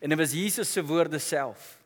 En 0.00 0.08
dit 0.08 0.18
was 0.18 0.32
Jesus 0.32 0.72
se 0.72 0.82
woorde 0.82 1.18
self. 1.18 1.78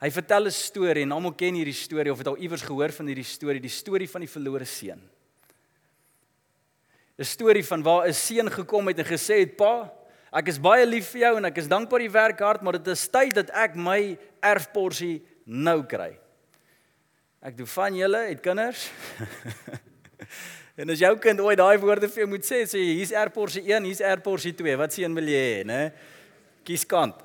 Hy 0.00 0.10
vertel 0.10 0.46
'n 0.46 0.50
storie 0.50 1.02
en 1.02 1.12
almal 1.12 1.34
ken 1.34 1.54
hierdie 1.54 1.72
storie 1.72 2.10
of 2.10 2.18
het 2.18 2.26
al 2.26 2.36
iewers 2.36 2.62
gehoor 2.62 2.90
van 2.90 3.06
hierdie 3.06 3.24
storie, 3.24 3.60
die 3.60 3.70
storie 3.70 4.08
van 4.08 4.20
die 4.20 4.30
verlore 4.30 4.64
seun. 4.64 5.00
'n 7.18 7.24
Storie 7.24 7.64
van 7.64 7.82
waar 7.82 8.08
'n 8.08 8.12
seun 8.12 8.50
gekom 8.50 8.88
het 8.88 8.98
en 8.98 9.04
gesê 9.04 9.38
het: 9.38 9.56
"Pa, 9.56 9.92
Ek 10.32 10.48
is 10.48 10.56
baie 10.56 10.84
lief 10.88 11.10
vir 11.12 11.26
jou 11.26 11.30
en 11.42 11.46
ek 11.50 11.58
is 11.60 11.68
dankbaar 11.68 12.06
jy 12.06 12.12
werk 12.14 12.38
hard, 12.40 12.62
maar 12.64 12.78
dit 12.78 12.86
is 12.94 13.04
tyd 13.12 13.34
dat 13.36 13.50
ek 13.52 13.74
my 13.76 14.16
erfporsie 14.40 15.18
nou 15.44 15.82
kry. 15.84 16.14
Ek 17.44 17.58
doen 17.58 17.68
van 17.68 17.98
julle 17.98 18.22
het 18.30 18.40
kinders. 18.40 18.86
en 20.80 20.94
as 20.94 21.02
jou 21.04 21.12
kind 21.20 21.42
ooit 21.44 21.60
daai 21.60 21.76
woorde 21.82 22.08
vir 22.08 22.24
jou 22.24 22.30
moet 22.32 22.48
sê, 22.48 22.62
sê 22.70 22.80
hier's 22.80 23.12
erfporsie 23.12 23.66
1, 23.68 23.84
hier's 23.90 24.00
erfporsie 24.00 24.54
2. 24.56 24.78
Wat 24.80 24.96
seën 24.96 25.20
wil 25.20 25.28
jy 25.28 25.42
hê, 25.50 25.62
né? 25.68 25.80
Kies 26.64 26.86
kant. 26.88 27.18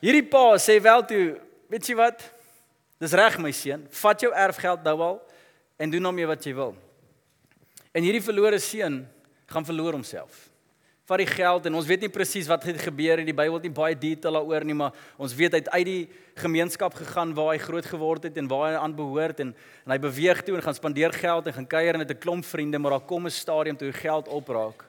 Hierdie 0.00 0.24
pa 0.32 0.54
sê 0.56 0.78
wel 0.80 1.04
toe, 1.10 1.24
weet 1.68 1.90
jy 1.92 1.98
wat? 1.98 2.24
Dis 3.04 3.12
reg 3.20 3.36
my 3.42 3.52
seun, 3.52 3.84
vat 4.00 4.24
jou 4.24 4.30
erfgeld 4.32 4.86
nou 4.86 4.96
al 5.04 5.20
en 5.80 5.92
doen 5.92 6.08
hom 6.08 6.24
wat 6.30 6.48
jy 6.48 6.56
wil. 6.56 6.72
En 7.92 8.06
hierdie 8.06 8.24
verlore 8.24 8.62
seun 8.64 9.02
gaan 9.50 9.66
verloor 9.68 9.98
homself 9.98 10.46
vat 11.10 11.18
die 11.18 11.26
geld 11.26 11.66
en 11.66 11.74
ons 11.74 11.88
weet 11.90 12.04
nie 12.06 12.12
presies 12.12 12.48
wat 12.50 12.62
het 12.68 12.78
gebeur 12.86 13.18
in 13.18 13.26
die 13.26 13.34
Bybel 13.34 13.58
het 13.58 13.66
nie 13.66 13.74
baie 13.74 13.96
detail 13.98 14.38
daaroor 14.38 14.66
nie 14.68 14.76
maar 14.78 14.94
ons 15.18 15.34
weet 15.34 15.56
hy 15.56 15.62
het 15.64 15.72
uit 15.74 15.86
die 15.88 16.02
gemeenskap 16.38 16.94
gegaan 16.94 17.34
waar 17.34 17.50
hy 17.54 17.58
groot 17.62 17.86
geword 17.86 18.28
het 18.28 18.38
en 18.38 18.50
waar 18.50 18.68
hy 18.68 18.76
aan 18.78 18.94
behoort 18.94 19.42
en 19.42 19.50
en 19.84 19.94
hy 19.94 19.98
beweeg 19.98 20.44
toe 20.46 20.54
en 20.56 20.62
gaan 20.62 20.78
spandeer 20.78 21.14
geld 21.16 21.50
en 21.50 21.56
gaan 21.58 21.66
kuier 21.66 21.98
en 21.98 22.04
het 22.04 22.14
'n 22.14 22.22
klomp 22.22 22.46
vriende 22.46 22.78
maar 22.78 22.98
daar 22.98 23.08
kom 23.10 23.26
'n 23.26 23.30
stadium 23.30 23.76
toe 23.76 23.90
hy 23.90 23.96
geld 23.98 24.28
opraak 24.28 24.86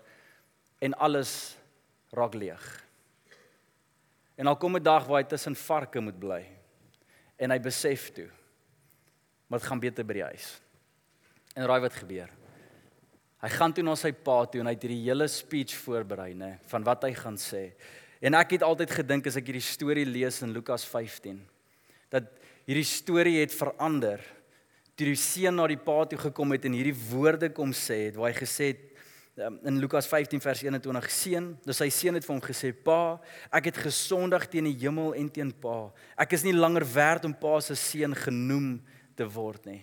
en 0.79 0.93
alles 0.93 1.57
raak 2.11 2.33
leeg. 2.33 2.83
En 4.35 4.47
al 4.47 4.57
kom 4.57 4.75
'n 4.75 4.83
dag 4.83 5.05
waar 5.05 5.21
hy 5.21 5.27
tussen 5.27 5.55
varke 5.55 5.99
moet 5.99 6.19
bly 6.19 6.45
en 7.37 7.51
hy 7.51 7.59
besef 7.59 8.11
toe 8.11 8.29
wat 9.47 9.63
gaan 9.63 9.79
beter 9.79 10.05
by 10.05 10.13
die 10.13 10.23
huis. 10.23 10.61
En 11.55 11.65
raai 11.65 11.81
wat 11.81 11.93
gebeur? 11.93 12.29
Hy 13.41 13.49
gaan 13.55 13.73
toe 13.73 13.83
na 13.85 13.95
sy 13.97 14.11
pa 14.13 14.43
toe 14.45 14.61
en 14.61 14.69
hy 14.69 14.75
het 14.75 14.83
hierdie 14.85 15.07
hele 15.07 15.25
speech 15.31 15.73
voorberei, 15.81 16.33
nê, 16.37 16.53
van 16.69 16.85
wat 16.85 17.07
hy 17.07 17.15
gaan 17.17 17.39
sê. 17.41 17.71
En 18.21 18.37
ek 18.37 18.53
het 18.57 18.65
altyd 18.65 18.93
gedink 18.99 19.25
as 19.27 19.39
ek 19.39 19.49
hierdie 19.49 19.65
storie 19.65 20.05
lees 20.05 20.43
in 20.45 20.53
Lukas 20.53 20.85
15 20.85 21.39
dat 22.11 22.27
hierdie 22.67 22.87
storie 22.87 23.39
het 23.39 23.53
verander 23.55 24.21
toe 24.99 25.07
die 25.07 25.17
seun 25.17 25.55
na 25.57 25.67
die 25.71 25.79
pa 25.79 26.03
toe 26.09 26.19
gekom 26.19 26.53
het 26.53 26.67
en 26.67 26.75
hierdie 26.77 26.95
woorde 27.09 27.49
kom 27.55 27.71
sê 27.75 28.07
het 28.09 28.17
waar 28.19 28.33
hy 28.33 28.37
gesê 28.37 28.71
het 28.73 28.81
um, 29.39 29.57
in 29.71 29.79
Lukas 29.81 30.09
15 30.11 30.43
vers 30.43 30.63
21 30.67 31.07
seun 31.15 31.47
dis 31.65 31.79
sy 31.81 31.87
seun 31.93 32.19
het 32.19 32.27
vir 32.27 32.35
hom 32.35 32.43
gesê 32.43 32.73
pa 32.75 33.17
ek 33.49 33.71
het 33.71 33.79
gesondig 33.87 34.49
teen 34.51 34.67
die 34.69 34.77
hemel 34.83 35.15
en 35.17 35.31
teen 35.33 35.53
pa 35.63 35.77
ek 36.19 36.35
is 36.37 36.45
nie 36.47 36.55
langer 36.57 36.85
werd 36.93 37.25
om 37.29 37.33
pa 37.33 37.57
se 37.63 37.79
seun 37.79 38.15
genoem 38.27 38.75
te 39.17 39.27
word 39.31 39.65
nie 39.71 39.81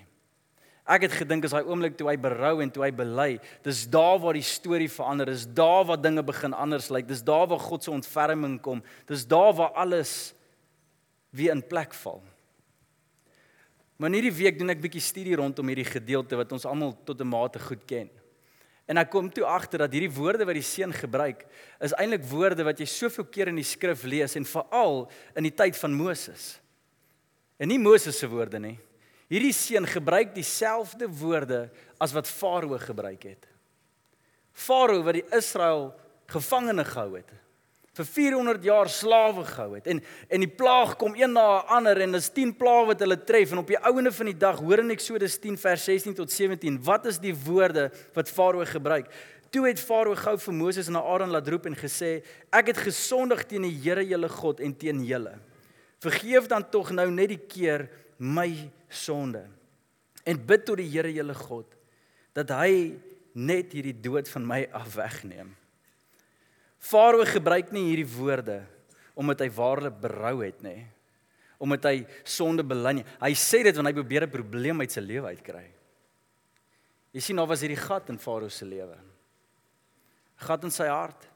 Ek 0.88 1.04
het 1.04 1.12
gedink 1.20 1.44
as 1.44 1.52
daai 1.52 1.68
oomblik 1.68 1.98
toe 1.98 2.08
hy 2.08 2.16
berou 2.16 2.62
en 2.64 2.70
toe 2.72 2.86
hy 2.86 2.90
bely, 2.96 3.34
dis 3.66 3.82
daar 3.92 4.16
waar 4.22 4.38
die 4.38 4.46
storie 4.46 4.88
verander, 4.88 5.28
dis 5.28 5.44
daar 5.44 5.84
waar 5.84 6.00
dinge 6.00 6.24
begin 6.24 6.56
anders 6.56 6.88
lyk, 6.88 7.04
dis 7.10 7.20
daar 7.20 7.44
waar 7.50 7.60
God 7.60 7.84
se 7.84 7.92
ontferming 7.92 8.56
kom, 8.64 8.80
dis 9.10 9.26
daar 9.28 9.52
waar 9.58 9.76
alles 9.84 10.32
weer 11.36 11.52
in 11.52 11.60
plek 11.60 11.92
val. 12.00 12.22
Maar 13.98 14.14
hierdie 14.16 14.32
week 14.32 14.56
doen 14.56 14.72
ek 14.72 14.80
bietjie 14.80 15.02
studie 15.02 15.36
rondom 15.36 15.68
hierdie 15.68 15.90
gedeelte 15.90 16.38
wat 16.40 16.54
ons 16.56 16.64
almal 16.64 16.94
tot 17.04 17.20
'n 17.20 17.28
mate 17.28 17.58
goed 17.58 17.84
ken. 17.84 18.08
En 18.88 18.96
ek 18.96 19.10
kom 19.10 19.28
toe 19.28 19.44
agter 19.44 19.78
dat 19.84 19.92
hierdie 19.92 20.16
woorde 20.16 20.46
wat 20.46 20.54
die 20.54 20.64
seun 20.64 20.92
gebruik, 20.92 21.44
is 21.80 21.92
eintlik 21.92 22.24
woorde 22.24 22.64
wat 22.64 22.78
jy 22.78 22.86
soveel 22.86 23.24
keer 23.24 23.48
in 23.48 23.56
die 23.56 23.66
skrif 23.66 24.04
lees 24.04 24.36
en 24.36 24.44
veral 24.44 25.10
in 25.36 25.42
die 25.42 25.54
tyd 25.54 25.76
van 25.76 25.92
Moses. 25.92 26.60
En 27.58 27.68
nie 27.68 27.78
Moses 27.78 28.18
se 28.18 28.26
woorde 28.26 28.58
nie. 28.58 28.78
Hierdie 29.28 29.52
seun 29.52 29.86
gebruik 29.86 30.34
dieselfde 30.34 31.08
woorde 31.20 31.66
as 32.00 32.14
wat 32.16 32.26
Farao 32.26 32.78
gebruik 32.80 33.26
het. 33.28 33.48
Farao 34.52 35.02
wat 35.04 35.18
die 35.20 35.26
Israel 35.36 35.92
gevangene 36.28 36.84
gehou 36.84 37.12
het 37.16 37.36
vir 37.98 38.06
400 38.06 38.62
jaar 38.62 38.90
slawe 38.90 39.42
gehou 39.46 39.72
het 39.74 39.88
en 39.90 40.00
en 40.30 40.44
die 40.44 40.50
plaag 40.60 40.94
kom 41.00 41.16
een 41.18 41.32
na 41.32 41.46
'n 41.58 41.66
ander 41.76 42.00
en 42.00 42.12
dis 42.12 42.30
10 42.30 42.54
plaae 42.56 42.86
wat 42.86 43.00
hulle 43.00 43.24
tref 43.24 43.52
en 43.52 43.58
op 43.58 43.66
die 43.66 43.78
ouene 43.78 44.12
van 44.12 44.26
die 44.26 44.38
dag 44.38 44.58
hoor 44.60 44.78
in 44.78 44.90
Eksodus 44.90 45.38
10 45.38 45.58
vers 45.58 45.84
16 45.84 46.14
tot 46.14 46.30
17 46.30 46.78
wat 46.84 47.06
is 47.06 47.18
die 47.18 47.34
woorde 47.34 47.90
wat 48.14 48.28
Farao 48.28 48.64
gebruik 48.64 49.06
toe 49.50 49.66
het 49.66 49.80
Farao 49.80 50.14
gou 50.14 50.38
vir 50.38 50.54
Moses 50.54 50.88
en 50.88 50.96
Aaron 50.96 51.30
laat 51.30 51.48
roep 51.48 51.66
en 51.66 51.74
gesê 51.76 52.22
ek 52.52 52.66
het 52.66 52.76
gesondig 52.76 53.46
teen 53.46 53.62
die 53.62 53.80
Here 53.82 54.04
julle 54.06 54.28
God 54.28 54.60
en 54.60 54.76
teen 54.76 55.04
julle 55.04 55.34
vergeef 55.98 56.46
dan 56.46 56.70
tog 56.70 56.90
nou 56.90 57.10
net 57.10 57.28
die 57.28 57.46
keer 57.48 57.88
my 58.18 58.50
sonde 58.90 59.44
en 60.26 60.46
bid 60.46 60.64
tot 60.66 60.80
die 60.80 60.90
Here 60.90 61.10
julle 61.12 61.34
God 61.34 61.74
dat 62.36 62.50
hy 62.54 62.98
net 63.38 63.72
hierdie 63.74 63.96
dood 63.96 64.28
van 64.30 64.46
my 64.46 64.60
af 64.74 64.92
wegneem. 64.98 65.54
Farao 66.78 67.24
gebruik 67.26 67.72
nie 67.74 67.88
hierdie 67.90 68.10
woorde 68.18 68.62
omdat 69.18 69.42
hy 69.42 69.48
waarlik 69.50 69.96
berou 69.98 70.36
het 70.44 70.60
nê. 70.62 70.76
Omdat 71.58 71.88
hy 71.90 71.96
sonde 72.22 72.62
bely 72.62 73.00
nie. 73.00 73.06
Hy 73.18 73.32
sê 73.34 73.64
dit 73.66 73.74
wanneer 73.74 73.96
hy 73.96 73.98
probeer 73.98 74.26
'n 74.26 74.30
probleem 74.30 74.80
uit 74.80 74.92
sy 74.92 75.00
lewe 75.00 75.26
uitkry. 75.34 75.66
Jy 77.12 77.20
sien 77.20 77.36
nou 77.36 77.46
was 77.46 77.60
hierdie 77.60 77.82
gat 77.82 78.08
in 78.10 78.18
Farao 78.18 78.48
se 78.48 78.64
lewe. 78.64 78.96
Gat 80.36 80.62
in 80.64 80.70
sy 80.70 80.86
hart. 80.86 81.26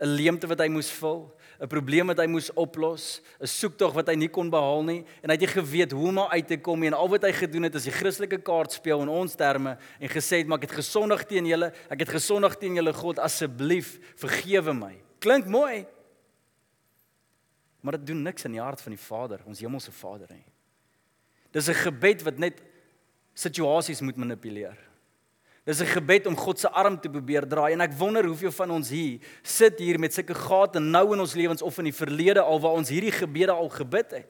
'n 0.00 0.16
Leemte 0.16 0.46
wat 0.46 0.60
hy 0.60 0.68
moes 0.68 0.90
vul. 0.90 1.32
'n 1.60 1.68
probleem 1.68 2.06
wat 2.06 2.18
hy 2.18 2.26
moes 2.26 2.50
oplos, 2.54 3.20
'n 3.40 3.46
soektog 3.46 3.94
wat 3.94 4.08
hy 4.08 4.14
nie 4.14 4.28
kon 4.28 4.50
behaal 4.50 4.82
nie 4.82 5.04
en 5.22 5.30
hy 5.30 5.36
het 5.36 5.40
nie 5.40 5.62
geweet 5.62 5.92
hoe 5.92 6.08
om 6.08 6.18
uit 6.18 6.46
te 6.46 6.56
kom 6.56 6.80
nie 6.80 6.86
en 6.88 6.94
al 6.94 7.08
wat 7.08 7.22
hy 7.22 7.32
gedoen 7.32 7.62
het 7.62 7.74
is 7.74 7.84
die 7.84 7.92
Christelike 7.92 8.38
kaart 8.38 8.72
speel 8.72 9.02
in 9.02 9.08
ons 9.08 9.34
terme 9.34 9.78
en 10.00 10.08
gesê 10.08 10.38
het 10.38 10.46
maar 10.46 10.58
ek 10.58 10.70
het 10.70 10.78
gesondig 10.78 11.24
teen 11.26 11.46
julle, 11.46 11.72
ek 11.90 12.00
het 12.00 12.08
gesondig 12.08 12.56
teen 12.58 12.74
julle 12.74 12.92
God, 12.92 13.18
asseblief 13.18 14.00
vergewe 14.16 14.74
my. 14.74 15.02
Klink 15.20 15.46
mooi. 15.46 15.86
Maar 17.80 17.98
dit 17.98 18.06
doen 18.06 18.22
niks 18.22 18.44
in 18.44 18.52
die 18.52 18.62
hart 18.62 18.80
van 18.80 18.92
die 18.92 19.02
Vader, 19.02 19.40
ons 19.44 19.60
hemelse 19.60 19.92
Vader 19.92 20.28
nie. 20.30 20.44
Dis 21.52 21.68
'n 21.68 21.74
gebed 21.74 22.22
wat 22.22 22.38
net 22.38 22.62
situasies 23.34 24.00
moet 24.00 24.16
manipuleer. 24.16 24.76
Dis 25.64 25.80
'n 25.80 25.86
gebed 25.86 26.26
om 26.26 26.36
God 26.36 26.58
se 26.58 26.68
arm 26.68 27.00
te 27.00 27.08
probeer 27.08 27.48
draai 27.48 27.72
en 27.72 27.80
ek 27.80 27.92
wonder 27.96 28.24
hoeveel 28.24 28.52
van 28.52 28.70
ons 28.70 28.88
hier 28.88 29.18
sit 29.42 29.78
hier 29.78 29.98
met 29.98 30.12
sulke 30.12 30.34
gate 30.34 30.78
nou 30.78 31.14
in 31.14 31.20
ons 31.20 31.34
lewens 31.34 31.62
of 31.62 31.78
in 31.78 31.84
die 31.84 31.92
verlede 31.92 32.40
al 32.40 32.60
waar 32.60 32.76
ons 32.76 32.88
hierdie 32.88 33.12
gebede 33.12 33.52
al 33.52 33.68
gebid 33.68 34.10
het. 34.10 34.28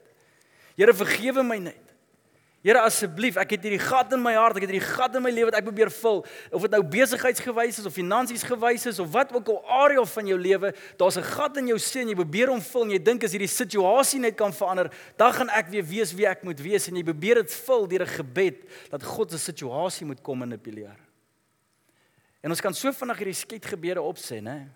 Here 0.77 0.95
vergewe 0.95 1.43
my 1.43 1.59
net. 1.59 1.85
Here 2.65 2.81
asseblief, 2.81 3.37
ek 3.37 3.51
het 3.59 3.67
hierdie 3.67 3.83
gat 3.83 4.15
in 4.17 4.23
my 4.25 4.33
hart, 4.39 4.57
ek 4.57 4.65
het 4.65 4.71
hierdie 4.73 4.87
gat 4.97 5.13
in 5.19 5.21
my 5.21 5.29
lewe 5.29 5.51
wat 5.51 5.59
ek 5.59 5.67
probeer 5.67 5.91
vul, 5.93 6.23
of 6.49 6.63
dit 6.65 6.73
nou 6.73 6.81
besigheidsgewys 6.95 7.83
is 7.83 7.85
of 7.85 7.93
finansies 7.93 8.47
gewys 8.49 8.87
is 8.89 9.03
of 9.05 9.11
wat 9.13 9.35
ook 9.37 9.51
al 9.53 9.61
area 9.83 10.05
van 10.09 10.31
jou 10.33 10.39
lewe, 10.41 10.73
daar's 10.97 11.19
'n 11.19 11.29
gat 11.29 11.59
in 11.61 11.69
jou 11.69 11.79
sin, 11.79 12.09
jy 12.09 12.15
probeer 12.15 12.49
hom 12.49 12.63
vul 12.63 12.85
en 12.85 12.91
jy 12.97 13.03
dink 13.05 13.25
as 13.25 13.33
hierdie 13.33 13.53
situasie 13.53 14.21
net 14.21 14.37
kan 14.37 14.53
verander, 14.53 14.89
dan 15.19 15.33
gaan 15.33 15.51
ek 15.51 15.69
weer 15.69 15.85
weet 15.85 16.17
wie 16.17 16.27
ek 16.27 16.43
moet 16.43 16.61
wees 16.61 16.89
en 16.89 16.97
jy 16.97 17.05
probeer 17.05 17.35
dit 17.35 17.53
vul 17.53 17.87
deur 17.87 18.03
'n 18.03 18.17
gebed 18.17 18.57
dat 18.91 19.03
God 19.03 19.31
se 19.31 19.39
situasie 19.39 20.07
moet 20.07 20.23
kom 20.23 20.39
manipuleer. 20.39 21.04
En 22.45 22.53
ons 22.53 22.61
kan 22.61 22.77
so 22.77 22.93
vinnig 22.93 23.21
hierdie 23.23 23.39
skietgebede 23.39 24.03
opsê, 24.05 24.43
né? 24.45 24.67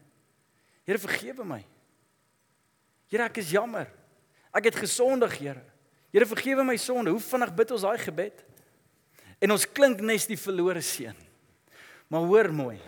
Here 0.89 1.01
vergewe 1.01 1.45
my. 1.45 1.61
Here 3.13 3.27
ek 3.29 3.43
is 3.43 3.53
jammer. 3.53 3.91
Ek 4.57 4.71
het 4.71 4.79
gesondig, 4.81 5.37
Here. 5.37 5.65
Here 6.09 6.25
vergewe 6.25 6.65
my 6.65 6.79
sonde. 6.81 7.13
Hoe 7.13 7.21
vinnig 7.21 7.53
bid 7.53 7.75
ons 7.77 7.85
daai 7.85 7.99
gebed? 8.01 8.41
En 9.45 9.53
ons 9.53 9.67
klink 9.69 10.01
nes 10.01 10.25
die 10.27 10.39
verlore 10.41 10.81
seun. 10.83 11.17
Maar 12.09 12.25
hoor 12.25 12.49
mooi. 12.57 12.79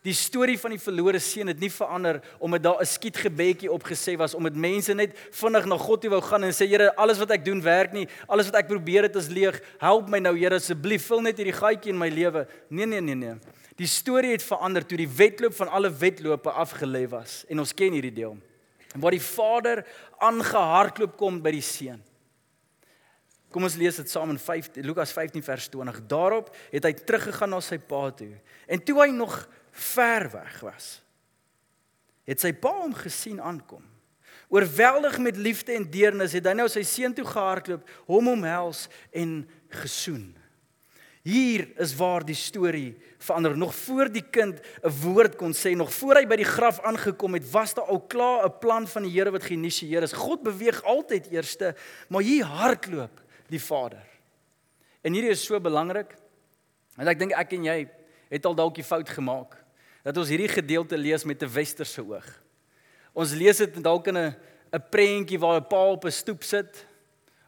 Die 0.00 0.14
storie 0.16 0.56
van 0.56 0.72
die 0.72 0.80
verlore 0.80 1.18
seun 1.20 1.50
het 1.50 1.58
nie 1.60 1.68
verander 1.68 2.22
omdat 2.40 2.62
daar 2.62 2.80
'n 2.80 2.86
skietgebedjie 2.88 3.68
opgesê 3.68 4.16
was 4.16 4.34
om 4.34 4.44
dit 4.44 4.56
mense 4.56 4.94
net 4.94 5.12
vinnig 5.30 5.66
na 5.66 5.76
God 5.76 6.00
toe 6.00 6.10
wou 6.10 6.22
gaan 6.22 6.44
en 6.44 6.52
sê 6.52 6.66
Here, 6.68 6.96
alles 6.96 7.18
wat 7.18 7.30
ek 7.30 7.44
doen 7.44 7.62
werk 7.62 7.92
nie. 7.92 8.08
Alles 8.26 8.46
wat 8.46 8.54
ek 8.54 8.68
probeer 8.68 9.02
het 9.02 9.16
is 9.16 9.28
leeg. 9.28 9.60
Help 9.78 10.08
my 10.08 10.18
nou, 10.18 10.38
Here, 10.38 10.54
asseblief. 10.54 11.06
Vul 11.06 11.20
net 11.20 11.36
hierdie 11.36 11.52
gaatjie 11.52 11.92
in 11.92 11.98
my 11.98 12.08
lewe. 12.08 12.46
Nee, 12.70 12.86
nee, 12.86 13.00
nee, 13.00 13.14
nee. 13.14 13.34
Die 13.76 13.86
storie 13.86 14.32
het 14.32 14.42
verander 14.42 14.86
toe 14.86 14.96
die 14.96 15.08
wedloop 15.08 15.54
van 15.54 15.68
alle 15.68 15.90
wedlope 15.90 16.50
afgelê 16.50 17.08
was 17.08 17.44
en 17.48 17.58
ons 17.58 17.74
ken 17.74 17.92
hierdie 17.92 18.14
deel. 18.14 18.38
Waar 18.96 19.10
die 19.10 19.20
Vader 19.20 19.86
aangehardloop 20.18 21.16
kom 21.16 21.42
by 21.42 21.50
die 21.50 21.60
seun. 21.60 22.02
Kom 23.50 23.66
ons 23.66 23.74
lees 23.74 23.96
dit 23.96 24.10
saam 24.10 24.30
in 24.30 24.38
5 24.38 24.68
Lukas 24.86 25.12
15 25.12 25.42
vers 25.42 25.68
20. 25.68 26.06
Daarop 26.06 26.52
het 26.70 26.84
hy 26.86 26.92
teruggegaan 26.92 27.50
na 27.50 27.60
sy 27.60 27.78
pa 27.78 28.10
toe. 28.14 28.36
En 28.70 28.78
toe 28.78 29.00
hy 29.02 29.10
nog 29.10 29.48
ver 29.70 30.30
weg 30.30 30.60
was, 30.60 31.02
het 32.24 32.40
sy 32.40 32.52
pa 32.52 32.72
hom 32.82 32.94
gesien 32.94 33.40
aankom. 33.40 33.84
Oorweldig 34.50 35.18
met 35.22 35.36
liefde 35.38 35.76
en 35.78 35.86
deernis 35.90 36.34
het 36.34 36.46
hy 36.46 36.56
nou 36.58 36.66
sy 36.70 36.82
seun 36.86 37.14
toe 37.14 37.24
gehardloop, 37.26 37.86
hom 38.10 38.32
omhels 38.32 38.88
en 39.14 39.44
gesoen. 39.82 40.32
Hier 41.22 41.66
is 41.78 41.92
waar 41.98 42.24
die 42.24 42.34
storie 42.34 42.94
verander. 43.20 43.52
Nog 43.56 43.74
voor 43.76 44.08
die 44.08 44.24
kind 44.24 44.60
'n 44.82 44.90
woord 45.02 45.36
kon 45.36 45.52
sê, 45.52 45.76
nog 45.76 45.92
voor 45.92 46.16
hy 46.16 46.26
by 46.26 46.36
die 46.36 46.48
graf 46.48 46.80
aangekom 46.80 47.34
het, 47.34 47.50
was 47.50 47.74
daar 47.74 47.84
al 47.84 48.00
klaar 48.00 48.46
'n 48.46 48.58
plan 48.58 48.88
van 48.88 49.02
die 49.02 49.12
Here 49.12 49.30
wat 49.30 49.42
geïnisieer 49.42 50.02
is. 50.02 50.12
God 50.12 50.42
beweeg 50.42 50.82
altyd 50.82 51.30
eerste, 51.30 51.76
maar 52.08 52.22
hier 52.22 52.44
hardloop 52.44 53.20
die 53.48 53.60
Vader. 53.62 54.06
En 55.02 55.12
hierdie 55.12 55.30
is 55.30 55.44
so 55.44 55.60
belangrik. 55.60 56.16
En 56.96 57.08
ek 57.08 57.18
dink 57.18 57.32
ek 57.32 57.52
en 57.52 57.64
jy 57.64 57.88
het 58.30 58.46
al 58.46 58.54
dalk 58.54 58.74
die 58.74 58.84
fout 58.84 59.08
gemaak 59.08 59.59
dat 60.10 60.24
ons 60.24 60.30
hierdie 60.32 60.50
gedeelte 60.50 60.98
lees 60.98 61.24
met 61.24 61.42
'n 61.42 61.52
westerse 61.54 62.02
oog. 62.02 62.26
Ons 63.14 63.32
lees 63.32 63.58
dit 63.58 63.82
dalk 63.82 64.06
in 64.06 64.16
'n 64.16 64.36
'n 64.72 64.82
prentjie 64.90 65.38
waar 65.38 65.60
'n 65.60 65.66
pa 65.66 65.90
op 65.90 66.04
'n 66.04 66.10
stoep 66.10 66.42
sit 66.42 66.86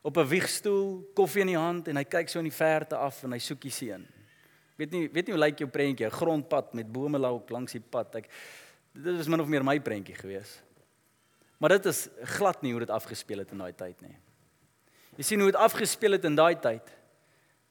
op 0.02 0.16
'n 0.16 0.26
wiegstoel, 0.26 1.10
koffie 1.14 1.40
in 1.40 1.46
die 1.46 1.58
hand 1.58 1.88
en 1.88 1.96
hy 1.96 2.04
kyk 2.04 2.28
so 2.28 2.38
in 2.38 2.44
die 2.44 2.54
verte 2.54 2.96
af 2.96 3.22
en 3.24 3.32
hy 3.32 3.38
soek 3.38 3.60
die 3.60 3.70
seun. 3.70 4.06
Weet 4.76 4.90
nie, 4.90 5.08
weet 5.12 5.26
nie 5.26 5.34
hoe 5.34 5.44
lyk 5.44 5.58
jou 5.58 5.70
prentjie, 5.70 6.06
'n 6.06 6.10
grondpad 6.10 6.74
met 6.74 6.92
bome 6.92 7.18
langs 7.18 7.72
die 7.72 7.80
pad. 7.80 8.14
Ek 8.14 8.28
dit 8.94 9.18
is 9.18 9.28
min 9.28 9.40
of 9.40 9.48
meer 9.48 9.64
my 9.64 9.80
prentjie 9.80 10.14
gewees. 10.14 10.60
Maar 11.58 11.68
dit 11.68 11.86
is 11.86 12.08
glad 12.22 12.62
nie 12.62 12.72
hoe 12.72 12.80
dit 12.80 12.90
afgespeel 12.90 13.38
het 13.38 13.50
in 13.50 13.58
daai 13.58 13.72
tyd 13.72 14.00
nie. 14.00 14.16
Jy 15.16 15.22
sien 15.22 15.40
hoe 15.40 15.50
dit 15.50 15.60
afgespeel 15.60 16.12
het 16.12 16.24
in 16.24 16.34
daai 16.34 16.56
tyd 16.60 16.90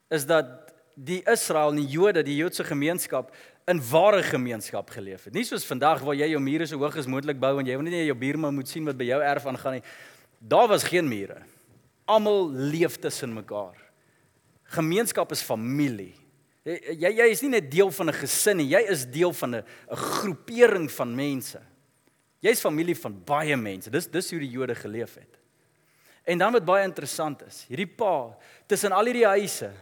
is 0.08 0.26
dat 0.26 0.71
die 0.94 1.22
Israel 1.30 1.72
en 1.72 1.80
die 1.80 1.88
Jode, 1.88 2.22
die 2.22 2.36
Joodse 2.36 2.64
gemeenskap 2.64 3.32
in 3.70 3.80
ware 3.90 4.22
gemeenskap 4.22 4.90
geleef 4.90 5.24
het. 5.24 5.34
Nie 5.34 5.44
soos 5.46 5.66
vandag 5.66 6.02
waar 6.02 6.16
jy 6.18 6.32
jou 6.32 6.40
mure 6.42 6.66
so 6.66 6.80
hoog 6.80 6.96
as 6.98 7.08
moontlik 7.10 7.38
bou 7.40 7.54
en 7.60 7.66
jy 7.68 7.76
wil 7.78 7.86
nie 7.86 8.04
jou 8.06 8.16
buurman 8.18 8.54
moet 8.54 8.68
sien 8.68 8.84
wat 8.88 8.98
by 8.98 9.06
jou 9.06 9.20
erf 9.22 9.46
aangaan 9.46 9.78
nie. 9.78 9.84
Daar 10.40 10.68
was 10.68 10.86
geen 10.88 11.08
mure. 11.08 11.38
Almal 12.10 12.50
leef 12.50 12.98
tussen 12.98 13.34
mekaar. 13.34 13.78
Gemeenskap 14.74 15.32
is 15.32 15.44
familie. 15.46 16.14
Jy 16.64 17.10
jy 17.18 17.28
is 17.30 17.42
nie 17.42 17.54
net 17.56 17.70
deel 17.70 17.90
van 17.90 18.08
'n 18.08 18.14
gesin 18.14 18.56
nie, 18.56 18.70
jy 18.70 18.82
is 18.90 19.04
deel 19.06 19.32
van 19.32 19.54
'n 19.56 19.64
'n 19.90 19.96
groepering 19.96 20.90
van 20.90 21.14
mense. 21.14 21.60
Jy's 22.40 22.60
familie 22.60 22.96
van 22.96 23.22
baie 23.24 23.56
mense. 23.56 23.90
Dis 23.90 24.06
dis 24.06 24.30
hoe 24.30 24.40
die 24.40 24.50
Jode 24.50 24.74
geleef 24.74 25.14
het. 25.14 25.38
En 26.24 26.38
dan 26.38 26.52
wat 26.52 26.64
baie 26.64 26.84
interessant 26.84 27.42
is, 27.46 27.64
hierdie 27.68 27.86
pa 27.86 28.36
tussen 28.66 28.92
al 28.92 29.04
hierdie 29.04 29.26
huise, 29.26 29.72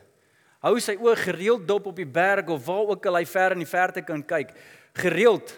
Hou 0.60 0.76
sy 0.82 0.92
oë 1.00 1.16
gereeld 1.16 1.64
dop 1.68 1.88
op 1.88 1.96
die 1.96 2.08
berg 2.08 2.50
of 2.52 2.66
waar 2.66 2.92
ook 2.92 3.06
al 3.08 3.20
hy 3.22 3.26
ver 3.28 3.54
in 3.56 3.62
die 3.62 3.68
verte 3.68 4.02
kan 4.04 4.20
kyk. 4.20 4.52
Gereeld. 5.00 5.54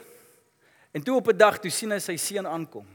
En 0.94 1.02
toe 1.02 1.16
op 1.16 1.28
'n 1.28 1.37
dag 1.37 1.59
toe 1.59 1.71
sien 1.71 1.90
hy 1.90 1.99
sy 1.99 2.16
seun 2.16 2.47
aankom. 2.47 2.87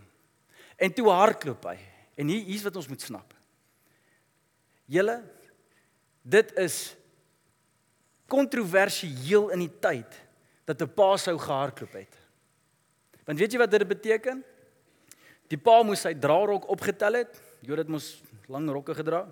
En 0.78 0.94
toe 0.94 1.10
hardloop 1.10 1.64
hy. 1.66 1.78
En 2.16 2.28
hier 2.28 2.46
hier's 2.46 2.64
wat 2.64 2.76
ons 2.76 2.88
moet 2.88 3.02
snap. 3.02 3.34
Julle 4.86 5.24
dit 6.24 6.54
is 6.58 6.96
kontroversieel 8.28 9.50
in 9.50 9.60
die 9.60 9.80
tyd 9.80 10.24
dat 10.66 10.82
'n 10.82 10.94
pa 10.94 11.18
sou 11.18 11.38
gehardloop 11.38 11.94
het. 11.94 12.16
Want 13.26 13.40
weet 13.40 13.52
jy 13.52 13.60
wat 13.60 13.72
dit 13.72 13.88
beteken? 13.88 14.44
Die 15.48 15.58
pa 15.58 15.84
moes 15.84 16.02
sy 16.02 16.14
draarok 16.14 16.70
opgetel 16.70 17.14
het. 17.14 17.42
Jodit 17.62 17.88
moes 17.88 18.22
lang 18.48 18.70
rokke 18.70 18.96
gedra. 18.96 19.28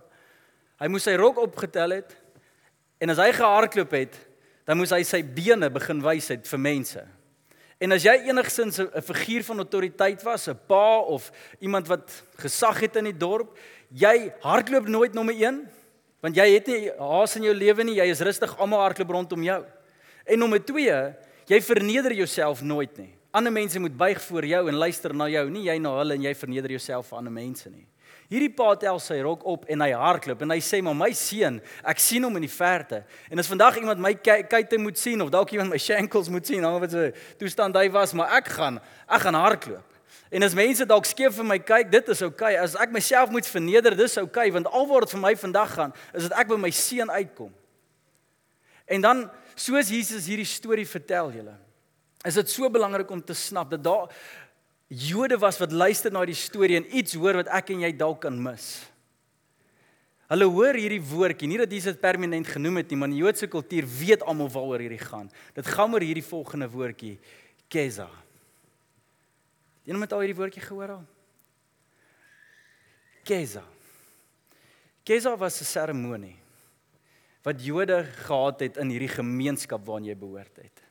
Hy 0.79 0.87
moes 0.87 1.03
sy 1.03 1.15
rok 1.15 1.37
opgetel 1.37 1.91
het 1.91 2.24
en 2.99 3.09
as 3.09 3.21
hy 3.21 3.31
gehardloop 3.31 3.91
het, 3.91 4.17
dan 4.65 4.77
moes 4.77 4.93
hy 4.95 5.03
sy 5.03 5.21
bene 5.21 5.69
begin 5.69 6.01
wys 6.01 6.31
het 6.33 6.47
vir 6.49 6.61
mense. 6.61 7.03
En 7.83 7.91
as 7.91 8.05
jy 8.07 8.15
enigsins 8.29 8.79
'n 8.79 9.01
figuur 9.01 9.43
van 9.43 9.57
autoriteit 9.57 10.23
was, 10.23 10.47
'n 10.47 10.57
pa 10.67 10.99
of 10.99 11.31
iemand 11.59 11.87
wat 11.87 12.23
gesag 12.37 12.79
het 12.79 12.95
in 12.95 13.03
die 13.03 13.17
dorp, 13.17 13.57
jy 13.91 14.33
hardloop 14.41 14.87
nooit 14.87 15.13
nommer 15.13 15.35
1 15.35 15.67
want 16.21 16.35
jy 16.35 16.47
het 16.55 16.67
nie 16.67 16.89
haas 16.97 17.35
in 17.35 17.43
jou 17.43 17.53
lewe 17.53 17.83
nie, 17.83 17.99
jy 17.99 18.09
is 18.09 18.19
rustig 18.19 18.57
almal 18.57 18.79
hardloop 18.79 19.09
rondom 19.09 19.43
jou. 19.43 19.63
En 20.25 20.39
nommer 20.39 20.59
2, 20.65 21.13
jy 21.45 21.61
verneder 21.61 22.13
jouself 22.13 22.61
nooit 22.61 22.97
nie. 22.97 23.13
Ander 23.31 23.51
mense 23.51 23.79
moet 23.79 23.97
buig 23.97 24.21
voor 24.21 24.45
jou 24.45 24.67
en 24.67 24.75
luister 24.75 25.13
na 25.13 25.27
jou, 25.29 25.49
nie 25.49 25.65
jy 25.67 25.77
na 25.77 25.91
hulle 25.99 26.13
en 26.13 26.21
jy 26.21 26.33
verneder 26.33 26.69
jouself 26.69 27.11
vir 27.11 27.17
ander 27.17 27.31
mense 27.31 27.69
nie. 27.69 27.85
Hierdie 28.25 28.49
pa 28.57 28.71
tel 28.81 28.97
sy 29.03 29.19
rok 29.21 29.43
op 29.45 29.67
en 29.69 29.83
hy 29.85 29.91
hardloop 29.93 30.39
en 30.41 30.53
hy 30.55 30.57
sê 30.63 30.79
maar 30.81 30.95
my 30.97 31.11
seun, 31.13 31.59
ek 31.85 31.99
sien 32.01 32.23
hom 32.25 32.39
in 32.39 32.45
die 32.47 32.51
verte. 32.51 33.03
En 33.29 33.41
as 33.41 33.49
vandag 33.49 33.77
iemand 33.77 34.01
my 34.01 34.15
kuite 34.17 34.79
moet 34.81 34.97
sien 34.97 35.21
of 35.21 35.29
dalk 35.33 35.53
iemand 35.53 35.69
my 35.75 35.77
shankles 35.81 36.31
moet 36.33 36.47
sien, 36.49 36.65
dan 36.65 36.79
wat 36.81 36.95
se 36.95 37.11
toestand 37.37 37.77
hy 37.77 37.85
was, 37.93 38.15
maar 38.17 38.33
ek 38.39 38.49
gaan 38.55 38.79
ek 39.05 39.27
gaan 39.27 39.37
hardloop. 39.37 39.99
En 40.33 40.43
as 40.43 40.55
mense 40.57 40.87
dalk 40.89 41.05
skeef 41.05 41.37
vir 41.37 41.45
my 41.47 41.59
kyk, 41.61 41.91
dit 41.93 42.09
is 42.09 42.23
oukei. 42.25 42.55
Okay. 42.55 42.63
As 42.63 42.73
ek 42.81 42.93
myself 42.95 43.29
moet 43.31 43.45
verneder, 43.45 43.93
dis 43.95 44.17
oukei 44.17 44.47
okay, 44.47 44.55
want 44.57 44.71
alwaar 44.73 45.05
dit 45.05 45.13
vir 45.13 45.21
my 45.21 45.35
vandag 45.37 45.75
gaan, 45.77 45.93
is 46.17 46.25
dat 46.25 46.39
ek 46.41 46.49
by 46.49 46.57
my 46.59 46.71
seun 46.73 47.13
uitkom. 47.13 47.53
En 48.89 49.05
dan 49.05 49.23
soos 49.53 49.93
Jesus 49.93 50.25
hierdie 50.29 50.49
storie 50.49 50.87
vertel 50.89 51.29
julle, 51.37 51.53
is 52.25 52.37
dit 52.41 52.49
so 52.49 52.69
belangrik 52.73 53.09
om 53.13 53.21
te 53.21 53.37
snap 53.37 53.69
dat 53.69 53.83
daar 53.85 54.09
Jode 54.87 55.37
was 55.41 55.57
wat 55.57 55.71
luister 55.73 56.13
na 56.13 56.21
die 56.25 56.37
storie 56.37 56.77
en 56.77 56.89
iets 56.95 57.15
hoor 57.17 57.41
wat 57.41 57.49
ek 57.53 57.71
en 57.73 57.81
jy 57.87 57.91
dalk 57.97 58.21
kan 58.27 58.35
mis. 58.37 58.67
Hulle 60.29 60.47
hoor 60.49 60.77
hierdie 60.77 61.01
woordjie, 61.01 61.49
nie 61.49 61.59
dat 61.61 61.73
Jesus 61.73 61.93
dit 61.93 62.01
permanent 62.01 62.47
genoem 62.49 62.81
het 62.81 62.89
nie, 62.89 62.97
maar 62.97 63.09
in 63.11 63.17
die 63.17 63.21
Joodse 63.21 63.49
kultuur 63.49 63.85
weet 63.85 64.23
almal 64.25 64.49
waaroor 64.49 64.81
hierdie 64.81 65.01
gaan. 65.01 65.27
Dit 65.53 65.67
gaan 65.69 65.93
oor 65.93 66.05
hierdie 66.05 66.25
volgende 66.25 66.69
woordjie, 66.69 67.17
keza. 67.69 68.07
Het 69.85 70.13
al 70.13 70.23
hierdie 70.23 70.37
woordjie 70.37 70.63
gehoor 70.65 70.95
al? 70.95 71.03
Keza. 73.25 73.61
Keza 75.05 75.35
was 75.37 75.61
'n 75.61 75.65
seremonie 75.65 76.37
wat 77.45 77.61
Jode 77.61 78.03
gehad 78.25 78.59
het 78.59 78.77
in 78.81 78.89
hierdie 78.89 79.11
gemeenskap 79.11 79.85
waarna 79.85 80.09
jy 80.09 80.17
behoort 80.17 80.57
het. 80.57 80.81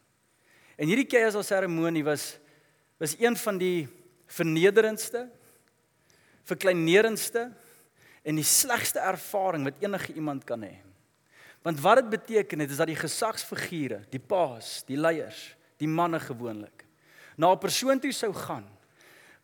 En 0.79 0.87
hierdie 0.87 1.07
keza 1.11 1.43
seremonie 1.43 2.05
was 2.07 2.37
was 2.99 3.17
een 3.19 3.37
van 3.37 3.59
die 3.59 3.89
vernederendste, 4.27 5.29
verkleinerendste 6.45 7.53
en 8.23 8.37
die 8.37 8.47
slegste 8.47 8.99
ervaring 8.99 9.65
wat 9.65 9.81
enige 9.81 10.13
iemand 10.13 10.45
kan 10.45 10.63
hê. 10.63 10.77
Want 11.63 11.81
wat 11.81 11.97
dit 11.97 12.09
beteken 12.09 12.59
het 12.59 12.71
is 12.71 12.77
dat 12.77 12.87
die 12.87 13.01
gesagsfigure, 13.01 14.03
die 14.11 14.21
paas, 14.21 14.83
die 14.87 14.97
leiers, 14.97 15.55
die 15.81 15.89
manne 15.89 16.21
gewoonlik 16.21 16.85
na 17.37 17.53
'n 17.53 17.59
persoon 17.59 18.01
toe 18.01 18.13
sou 18.13 18.33
gaan 18.33 18.65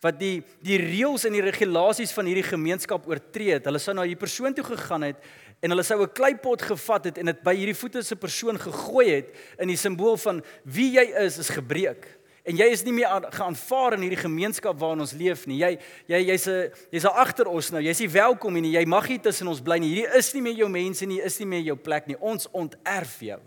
wat 0.01 0.19
die 0.19 0.43
die 0.63 0.79
reëls 0.79 1.27
en 1.27 1.33
die 1.33 1.45
regulasies 1.45 2.13
van 2.13 2.25
hierdie 2.25 2.47
gemeenskap 2.47 3.07
oortree 3.07 3.53
het. 3.53 3.65
Hulle 3.65 3.79
sou 3.79 3.93
na 3.95 4.03
hierdie 4.03 4.25
persoon 4.25 4.55
toe 4.55 4.65
gegaan 4.65 5.03
het 5.03 5.17
en 5.61 5.71
hulle 5.71 5.83
sou 5.83 6.01
'n 6.03 6.13
kleipot 6.13 6.63
gevat 6.63 7.05
het 7.05 7.19
en 7.19 7.27
dit 7.27 7.43
by 7.43 7.55
hierdie 7.55 7.77
voete 7.77 8.03
se 8.03 8.17
persoon 8.17 8.59
gegooi 8.59 9.11
het 9.11 9.29
in 9.59 9.69
die 9.69 9.77
simbool 9.77 10.17
van 10.17 10.43
wie 10.65 10.93
jy 10.93 11.13
is 11.21 11.39
is 11.39 11.51
gebreek. 11.51 12.07
En 12.45 12.57
jy 12.57 12.67
is 12.73 12.83
nie 12.87 12.95
meer 12.97 13.27
geaanvaar 13.35 13.95
in 13.99 14.07
hierdie 14.07 14.23
gemeenskap 14.23 14.79
waarin 14.81 15.05
ons 15.05 15.13
leef 15.13 15.45
nie. 15.47 15.59
Jy 15.61 15.79
jy 16.09 16.21
jy's 16.31 16.47
'n 16.49 16.73
jy's 16.91 17.05
al 17.05 17.19
agter 17.21 17.47
ons 17.47 17.71
nou. 17.71 17.83
Jy's 17.83 18.01
nie 18.01 18.09
welkom 18.09 18.55
nie. 18.55 18.73
Jy 18.73 18.85
mag 18.87 19.09
nie 19.09 19.19
tussen 19.19 19.49
ons 19.49 19.61
bly 19.61 19.79
nie. 19.79 19.95
Hierdie 19.95 20.19
is 20.19 20.35
nie 20.35 20.43
meer 20.43 20.57
jou 20.57 20.69
mense 20.69 21.07
nie. 21.07 21.21
Is 21.21 21.39
nie 21.39 21.47
meer 21.47 21.63
jou 21.63 21.77
plek 21.77 22.07
nie. 22.07 22.17
Ons 22.21 22.49
onterf 22.51 23.21
jou. 23.21 23.41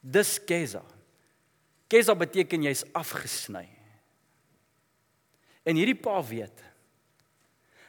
Dis 0.00 0.38
Kesa. 0.38 0.82
Kesa 1.88 2.14
beteken 2.14 2.62
jy's 2.62 2.84
afgesny. 2.92 3.68
En 5.64 5.74
hierdie 5.74 5.98
pa 5.98 6.22
weet. 6.22 6.62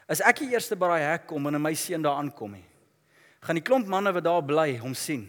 As 0.09 0.21
ek 0.21 0.39
die 0.39 0.53
eerste 0.53 0.75
by 0.75 0.87
daai 0.87 1.03
hek 1.11 1.27
kom 1.27 1.45
en 1.47 1.61
my 1.61 1.73
seun 1.73 2.01
daar 2.01 2.17
aankom 2.17 2.55
nie, 2.55 2.65
gaan 3.43 3.55
die 3.59 3.65
klomp 3.65 3.87
manne 3.87 4.13
wat 4.15 4.23
daar 4.23 4.41
bly 4.41 4.77
hom 4.77 4.95
sien. 4.95 5.27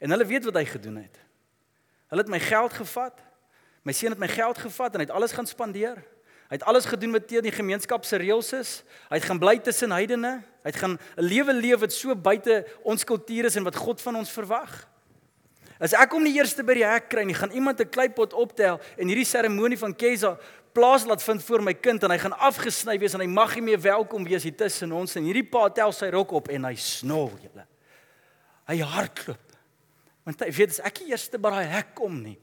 En 0.00 0.10
hulle 0.10 0.26
weet 0.26 0.44
wat 0.48 0.58
hy 0.58 0.64
gedoen 0.64 0.96
het. 1.04 1.20
Hulle 2.10 2.22
het 2.24 2.32
my 2.32 2.40
geld 2.40 2.72
gevat. 2.72 3.20
My 3.86 3.94
seun 3.94 4.16
het 4.16 4.18
my 4.18 4.28
geld 4.28 4.58
gevat 4.58 4.96
en 4.96 5.02
hy 5.02 5.06
het 5.06 5.14
alles 5.14 5.34
gaan 5.36 5.46
spandeer. 5.46 6.00
Hy 6.46 6.58
het 6.58 6.66
alles 6.66 6.88
gedoen 6.90 7.14
wat 7.14 7.28
teen 7.30 7.46
die 7.46 7.54
gemeenskap 7.54 8.04
se 8.06 8.18
reëls 8.18 8.52
is. 8.58 8.72
Hy 9.10 9.18
het 9.20 9.26
gaan 9.28 9.38
bly 9.38 9.56
tussen 9.62 9.94
heidene. 9.94 10.40
Hy 10.66 10.72
het 10.72 10.78
gaan 10.82 10.98
'n 10.98 11.22
lewe 11.22 11.54
leef 11.54 11.80
wat 11.80 11.92
so 11.92 12.14
buite 12.14 12.66
ons 12.82 13.04
kultuur 13.04 13.44
is 13.46 13.56
en 13.56 13.64
wat 13.64 13.76
God 13.76 14.00
van 14.00 14.16
ons 14.16 14.30
verwag. 14.30 14.88
As 15.78 15.92
ek 15.92 16.12
hom 16.12 16.24
die 16.24 16.34
eerste 16.34 16.64
by 16.64 16.74
die 16.74 16.86
hek 16.86 17.08
kry 17.08 17.24
hy 17.26 17.32
gaan 17.32 17.52
iemand 17.52 17.80
'n 17.80 17.88
kleipot 17.88 18.32
optel 18.32 18.80
en 18.96 19.08
hierdie 19.08 19.24
seremonie 19.24 19.78
van 19.78 19.94
Kesa 19.94 20.38
plaas 20.72 21.04
laat 21.04 21.22
vind 21.22 21.42
vir 21.42 21.62
my 21.62 21.74
kind 21.74 22.02
en 22.02 22.10
hy 22.10 22.18
gaan 22.18 22.32
afgesny 22.32 22.98
wees 22.98 23.14
en 23.14 23.20
hy 23.20 23.26
mag 23.26 23.54
nie 23.54 23.62
meer 23.62 23.80
welkom 23.80 24.24
wees 24.24 24.42
hier 24.42 24.56
tussen 24.56 24.92
ons 24.92 25.16
en 25.16 25.24
hierdie 25.24 25.48
pa 25.48 25.68
tel 25.68 25.92
sy 25.92 26.10
rok 26.10 26.32
op 26.32 26.48
en 26.48 26.64
hy 26.64 26.74
snor 26.74 27.30
julle. 27.40 27.66
Hy 28.66 28.80
hardloop. 28.80 29.52
Want 30.24 30.40
hy 30.40 30.50
weet 30.50 30.70
as 30.70 30.80
ek 30.80 30.98
die 30.98 31.10
eerste 31.10 31.38
by 31.38 31.50
daai 31.50 31.64
hek 31.64 31.94
kom 31.94 32.22
nie, 32.22 32.38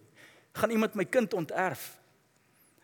gaan 0.53 0.73
iemand 0.73 0.95
my 0.95 1.05
kind 1.05 1.33
onterf. 1.33 1.93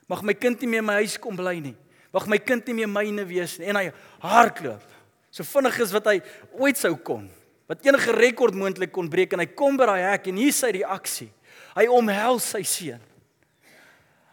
Mag 0.09 0.23
my 0.25 0.33
kind 0.33 0.61
nie 0.61 0.69
meer 0.69 0.85
my 0.85 0.97
huis 1.03 1.17
kom 1.21 1.37
bly 1.37 1.59
nie. 1.61 1.75
Mag 2.13 2.25
my 2.27 2.39
kind 2.41 2.65
nie 2.65 2.79
meer 2.81 2.89
myne 2.89 3.25
wees 3.29 3.59
nie. 3.59 3.67
En 3.69 3.77
hy 3.77 3.89
hardloop. 4.23 4.85
So 5.29 5.45
vinnig 5.45 5.77
as 5.85 5.93
wat 5.93 6.09
hy 6.09 6.15
ooit 6.57 6.79
sou 6.79 6.95
kon. 6.97 7.27
Wat 7.69 7.85
enige 7.85 8.15
rekord 8.17 8.57
moontlik 8.57 8.91
kon 8.95 9.09
breek 9.11 9.35
en 9.35 9.43
hy 9.43 9.49
kom 9.53 9.77
by 9.77 9.85
daai 9.85 10.07
hek 10.07 10.31
en 10.31 10.41
hier 10.41 10.55
sy 10.55 10.71
reaksie. 10.79 11.29
Hy 11.77 11.85
omhels 11.93 12.47
sy 12.55 12.63
seun. 12.65 13.03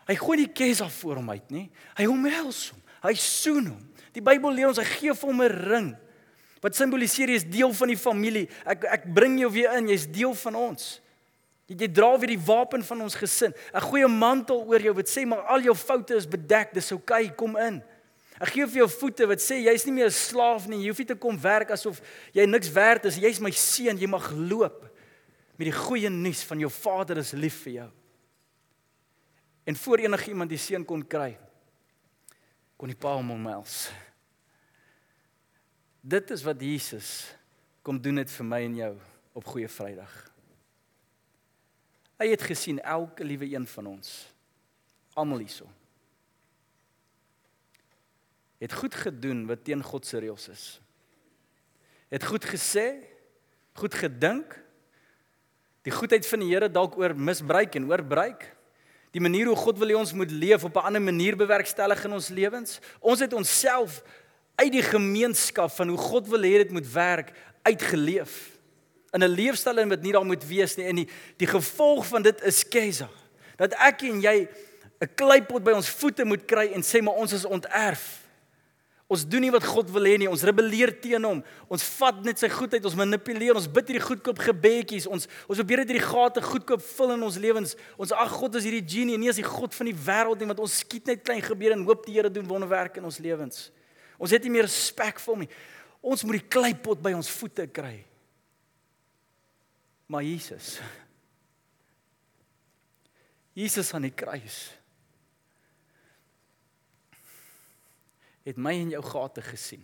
Hy 0.08 0.16
gooi 0.16 0.38
die 0.44 0.52
kes 0.54 0.80
af 0.84 0.94
voor 1.02 1.18
hom 1.18 1.28
uit, 1.34 1.44
nê? 1.52 1.66
Hy 1.98 2.06
omhels 2.08 2.70
hom. 2.70 2.80
Hy 3.04 3.12
soen 3.20 3.72
hom. 3.74 3.82
Die 4.16 4.24
Bybel 4.24 4.54
leer 4.54 4.70
ons 4.70 4.80
hy 4.80 4.86
gee 4.88 5.12
vir 5.12 5.28
hom 5.28 5.42
'n 5.42 5.56
ring 5.66 5.88
wat 6.64 6.74
simboliseer 6.74 7.30
jy 7.30 7.36
is 7.38 7.44
deel 7.46 7.72
van 7.78 7.92
die 7.92 8.00
familie. 8.00 8.48
Ek 8.66 8.84
ek 8.90 9.04
bring 9.14 9.36
jou 9.38 9.50
weer 9.52 9.76
in, 9.78 9.90
jy's 9.92 10.06
deel 10.10 10.34
van 10.34 10.56
ons. 10.58 11.00
Jy, 11.66 11.76
jy 11.82 11.88
dra 11.90 12.12
weer 12.18 12.34
die 12.34 12.46
wapen 12.46 12.84
van 12.86 13.00
ons 13.02 13.14
gesin. 13.18 13.54
'n 13.74 13.80
Goeie 13.80 14.08
mantel 14.08 14.62
oor 14.66 14.80
jou 14.80 14.94
wat 14.94 15.08
sê 15.10 15.26
maar 15.26 15.46
al 15.50 15.60
jou 15.60 15.74
foute 15.74 16.14
is 16.14 16.26
bedek. 16.26 16.74
Dis 16.74 16.92
oukei, 16.92 17.26
okay, 17.26 17.34
kom 17.34 17.56
in. 17.56 17.82
Ek 18.38 18.52
gee 18.52 18.66
vir 18.66 18.84
jou 18.84 18.88
voete 18.88 19.26
wat 19.26 19.40
sê 19.40 19.62
jy's 19.64 19.86
nie 19.86 19.92
meer 19.92 20.06
'n 20.06 20.10
slaaf 20.10 20.66
nie. 20.68 20.82
Jy 20.84 20.88
hoef 20.88 20.98
nie 20.98 21.06
te 21.06 21.14
kom 21.16 21.38
werk 21.40 21.70
asof 21.70 22.00
jy 22.32 22.46
niks 22.46 22.70
werd 22.70 23.04
is. 23.06 23.16
Jy's 23.16 23.40
my 23.40 23.50
seun, 23.50 23.98
jy 23.98 24.06
mag 24.06 24.30
loop 24.32 24.82
met 25.56 25.70
die 25.70 25.72
goeie 25.72 26.10
nuus 26.12 26.44
van 26.44 26.60
jou 26.60 26.70
Vader 26.70 27.18
is 27.18 27.32
lief 27.32 27.62
vir 27.64 27.72
jou. 27.72 27.90
En 29.64 29.76
voor 29.76 29.98
enigiemand 29.98 30.52
die 30.52 30.60
seun 30.60 30.84
kon 30.84 31.02
kry, 31.02 31.38
kon 32.76 32.88
die 32.88 32.98
pa 32.98 33.14
hom 33.16 33.30
omhels. 33.30 33.90
Dit 36.02 36.30
is 36.30 36.44
wat 36.46 36.60
Jesus 36.60 37.34
kom 37.82 37.98
doen 37.98 38.16
het 38.16 38.30
vir 38.30 38.46
my 38.46 38.60
en 38.62 38.76
jou 38.76 38.94
op 39.32 39.44
Goeie 39.44 39.68
Vrydag. 39.68 40.35
Hy 42.16 42.30
het 42.32 42.42
gesien 42.42 42.80
elke 42.80 43.24
liewe 43.24 43.48
een 43.52 43.66
van 43.68 43.86
ons. 43.86 44.12
Almal 45.14 45.44
hierso. 45.44 45.68
Het 48.58 48.72
goed 48.72 48.94
gedoen 48.94 49.44
wat 49.46 49.64
teen 49.64 49.82
God 49.84 50.06
se 50.06 50.18
reëls 50.18 50.48
is. 50.48 50.64
Het 52.08 52.24
goed 52.24 52.44
gesê, 52.48 52.86
goed 53.76 53.94
gedink. 53.94 54.56
Die 55.84 55.92
goedheid 55.92 56.26
van 56.26 56.40
die 56.40 56.48
Here 56.54 56.70
dalk 56.72 56.96
oor 56.98 57.12
misbruik 57.14 57.76
en 57.76 57.90
oorbruik. 57.90 58.48
Die 59.12 59.20
manier 59.20 59.46
hoe 59.52 59.56
God 59.56 59.78
wil 59.78 59.92
hê 59.92 59.98
ons 59.98 60.16
moet 60.16 60.32
leef 60.32 60.64
op 60.64 60.76
'n 60.76 60.88
ander 60.88 61.02
manier 61.02 61.36
bewerkstellig 61.36 62.04
in 62.04 62.12
ons 62.12 62.28
lewens. 62.28 62.80
Ons 63.00 63.20
het 63.20 63.32
onsself 63.32 64.02
uit 64.56 64.72
die 64.72 64.82
gemeenskap 64.82 65.70
van 65.70 65.88
hoe 65.88 65.98
God 65.98 66.28
wil 66.28 66.40
hê 66.40 66.64
dit 66.64 66.70
moet 66.70 66.92
werk 66.92 67.32
uitgeleef 67.62 68.55
in 69.16 69.24
'n 69.24 69.32
leefstyl 69.32 69.80
en 69.80 69.88
wat 69.94 70.04
nie 70.04 70.12
daar 70.12 70.28
moet 70.28 70.44
wees 70.44 70.76
nie 70.76 70.86
en 70.86 71.02
die 71.02 71.08
die 71.40 71.48
gevolg 71.48 72.06
van 72.06 72.22
dit 72.22 72.42
is 72.44 72.62
kesa 72.68 73.08
dat 73.56 73.72
ek 73.80 74.02
en 74.02 74.20
jy 74.20 74.48
'n 75.00 75.10
kleipot 75.16 75.64
by 75.64 75.72
ons 75.72 75.88
voete 75.88 76.24
moet 76.24 76.44
kry 76.46 76.70
en 76.72 76.82
sê 76.84 77.02
maar 77.02 77.16
ons 77.16 77.32
is 77.32 77.44
onterf 77.44 78.26
Ons 79.06 79.22
doen 79.22 79.44
nie 79.44 79.52
wat 79.54 79.62
God 79.62 79.90
wil 79.94 80.08
hê 80.08 80.16
nie. 80.18 80.26
Ons 80.26 80.42
rebelleer 80.46 80.90
teen 80.98 81.22
hom. 81.22 81.38
Ons 81.70 81.84
vat 81.94 82.16
net 82.26 82.40
sy 82.42 82.48
goedheid, 82.50 82.82
ons 82.88 82.96
manipuleer, 82.98 83.54
ons 83.54 83.68
bid 83.70 83.92
hierdie 83.92 84.02
goedkoop 84.02 84.40
gebedjies. 84.48 85.06
Ons 85.06 85.28
ons 85.46 85.60
probeer 85.60 85.84
dit 85.84 85.92
hierdie 85.94 86.08
gate 86.08 86.42
goedkoop 86.42 86.82
vul 86.82 87.14
in 87.14 87.22
ons 87.28 87.38
lewens. 87.38 87.76
Ons 88.02 88.14
ag 88.16 88.34
God 88.34 88.58
is 88.58 88.66
hierdie 88.66 88.82
genie, 88.82 89.14
nie 89.22 89.30
as 89.30 89.38
die 89.38 89.46
God 89.46 89.76
van 89.78 89.92
die 89.92 89.94
wêreld 90.08 90.42
nie, 90.42 90.50
want 90.50 90.64
ons 90.64 90.80
skiet 90.82 91.06
net 91.06 91.22
klein 91.22 91.44
gebede 91.44 91.78
en 91.78 91.86
hoop 91.86 92.02
die 92.08 92.16
Here 92.16 92.32
doen 92.32 92.50
wonderwerke 92.50 92.98
in 92.98 93.06
ons 93.06 93.20
lewens. 93.22 93.68
Ons 94.18 94.34
het 94.34 94.42
nie 94.42 94.50
meer 94.56 94.66
respek 94.66 95.22
vir 95.22 95.34
hom 95.36 95.46
nie. 95.46 95.50
Ons 96.02 96.26
moet 96.26 96.40
die 96.40 96.50
kleipot 96.56 96.98
by 97.02 97.14
ons 97.14 97.30
voete 97.30 97.68
kry. 97.70 98.00
Maar 100.06 100.22
Jesus 100.22 100.80
Jesus 103.56 103.92
aan 103.96 104.04
die 104.04 104.12
kruis 104.12 104.68
het 108.46 108.58
my 108.60 108.74
en 108.78 108.92
jou 108.92 109.00
gate 109.02 109.42
gesien. 109.42 109.82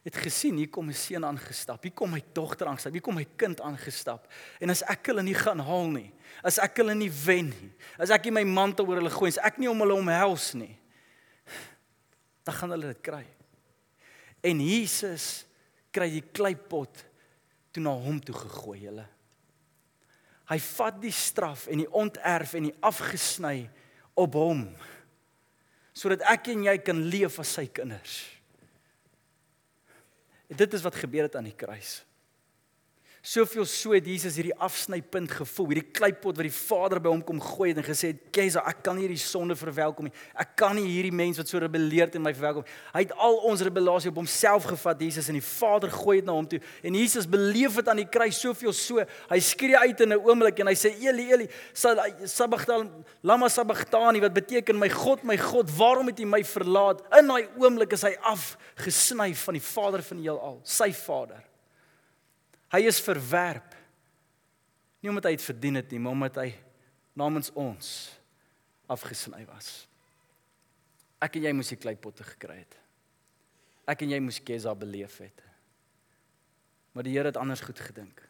Het 0.00 0.16
gesien 0.16 0.56
hier 0.56 0.70
kom 0.72 0.88
'n 0.88 0.94
seun 0.94 1.24
aangestap, 1.24 1.82
hier 1.82 1.92
kom 1.92 2.10
my 2.10 2.22
dogter 2.32 2.66
aangestap, 2.66 2.92
hier 2.92 3.02
kom 3.02 3.14
my 3.14 3.26
kind 3.36 3.60
aangestap. 3.60 4.32
En 4.60 4.70
as 4.70 4.82
ek 4.82 5.06
hulle 5.06 5.22
nie 5.22 5.34
gaan 5.34 5.58
haal 5.58 5.90
nie, 5.90 6.12
as 6.42 6.58
ek 6.58 6.76
hulle 6.76 6.94
nie 6.94 7.10
wen 7.10 7.50
nie, 7.50 7.72
as 7.98 8.10
ek 8.10 8.24
nie 8.24 8.30
my 8.30 8.44
mantel 8.44 8.86
oor 8.86 8.96
hulle 8.96 9.10
gooi, 9.10 9.28
as 9.28 9.38
ek 9.38 9.58
nie 9.58 9.68
om 9.68 9.80
hulle 9.80 9.94
omhels 9.94 10.54
nie, 10.54 10.78
dan 12.44 12.54
gaan 12.54 12.70
hulle 12.70 12.94
dit 12.94 13.02
kry. 13.02 13.26
En 14.42 14.60
Jesus 14.60 15.44
kry 15.90 16.08
die 16.08 16.24
kleipot 16.32 17.04
toe 17.72 17.82
na 17.82 17.92
hom 17.94 18.18
toe 18.22 18.34
gegooi 18.34 18.78
hulle. 18.84 19.06
Hy 20.50 20.58
vat 20.58 20.98
die 21.02 21.14
straf 21.14 21.68
en 21.70 21.84
die 21.84 21.90
onterf 21.94 22.56
en 22.58 22.66
die 22.68 22.76
afgesny 22.82 23.68
op 24.18 24.34
hom 24.38 24.64
sodat 26.00 26.22
ek 26.32 26.48
en 26.52 26.62
jy 26.64 26.76
kan 26.80 27.00
leef 27.12 27.34
as 27.42 27.50
sy 27.58 27.66
kinders. 27.68 28.22
En 30.48 30.56
dit 30.56 30.76
is 30.78 30.84
wat 30.86 30.96
gebeur 30.96 31.26
het 31.26 31.36
aan 31.36 31.48
die 31.50 31.56
kruis. 31.58 31.98
Soveel 33.20 33.66
so 33.68 33.92
het 33.92 34.06
Jesus 34.08 34.38
hierdie 34.38 34.54
afsnypunt 34.64 35.34
gevoel, 35.42 35.66
hierdie 35.74 35.90
kleipot 35.92 36.38
wat 36.38 36.46
die 36.46 36.54
Vader 36.56 37.02
by 37.04 37.10
hom 37.12 37.20
kom 37.20 37.36
gooi 37.44 37.68
het 37.68 37.82
en 37.82 37.84
gesê 37.84 38.14
het: 38.14 38.22
"Keiser, 38.32 38.64
ek 38.64 38.78
kan 38.86 38.96
nie 38.96 39.02
hierdie 39.04 39.20
sonde 39.20 39.52
verwelkom 39.60 40.06
nie. 40.08 40.12
Ek 40.32 40.54
kan 40.56 40.72
nie 40.74 40.86
hierdie 40.86 41.12
mens 41.12 41.36
wat 41.36 41.46
so 41.46 41.58
rebelleerd 41.60 42.14
in 42.16 42.22
my 42.22 42.32
verwelkom 42.32 42.64
nie." 42.64 42.72
Hy 42.94 43.02
het 43.04 43.12
al 43.12 43.36
ons 43.50 43.60
rebellisie 43.60 44.08
op 44.08 44.16
homself 44.22 44.64
gevat, 44.64 45.00
Jesus, 45.00 45.28
en 45.28 45.36
die 45.36 45.44
Vader 45.44 45.90
gooi 45.90 46.16
dit 46.16 46.24
na 46.24 46.32
hom 46.32 46.48
toe. 46.48 46.60
En 46.82 46.94
Jesus 46.94 47.28
beleef 47.28 47.74
dit 47.74 47.88
aan 47.88 48.00
die 48.00 48.08
kruis 48.08 48.40
soveel 48.40 48.72
so. 48.72 49.04
Hy 49.28 49.40
skree 49.40 49.76
uit 49.76 50.00
in 50.00 50.12
'n 50.14 50.24
oomblik 50.24 50.58
en 50.60 50.68
hy 50.68 50.74
sê: 50.74 50.96
"Eli, 50.96 51.30
Eli, 51.30 51.48
sabachthani, 52.24 52.88
lama 53.22 53.48
sabachthani," 53.48 54.20
wat 54.20 54.32
beteken: 54.32 54.78
"My 54.78 54.88
God, 54.88 55.22
my 55.24 55.36
God, 55.36 55.68
waarom 55.76 56.06
het 56.06 56.20
U 56.20 56.24
my 56.24 56.42
verlaat?" 56.42 57.02
In 57.18 57.26
daai 57.26 57.48
oomblik 57.58 57.92
is 57.92 58.02
hy 58.02 58.16
afgesny 58.22 59.34
van 59.34 59.54
die 59.54 59.62
Vader 59.62 60.02
van 60.02 60.16
die 60.16 60.24
heelal, 60.24 60.60
sy 60.64 60.90
Vader. 60.92 61.49
Hy 62.70 62.84
is 62.86 63.00
verwerp. 63.02 63.74
Nie 65.00 65.10
omdat 65.10 65.30
hy 65.30 65.36
dit 65.36 65.44
verdien 65.44 65.78
het 65.80 65.90
nie, 65.90 66.00
maar 66.02 66.16
omdat 66.16 66.40
hy 66.42 66.50
namens 67.18 67.50
ons 67.58 67.88
afgesny 68.90 69.42
was. 69.48 69.86
Ek 71.20 71.36
en 71.36 71.48
jy 71.48 71.52
moes 71.56 71.72
die 71.72 71.80
kleipotte 71.80 72.24
gekry 72.26 72.60
het. 72.62 72.76
Ek 73.90 74.04
en 74.04 74.12
jy 74.14 74.20
moes 74.22 74.40
Kesa 74.44 74.74
beleef 74.78 75.18
het. 75.22 75.42
Maar 76.94 77.06
die 77.06 77.14
Here 77.16 77.30
het 77.30 77.38
anders 77.40 77.62
goed 77.64 77.80
gedink. 77.80 78.22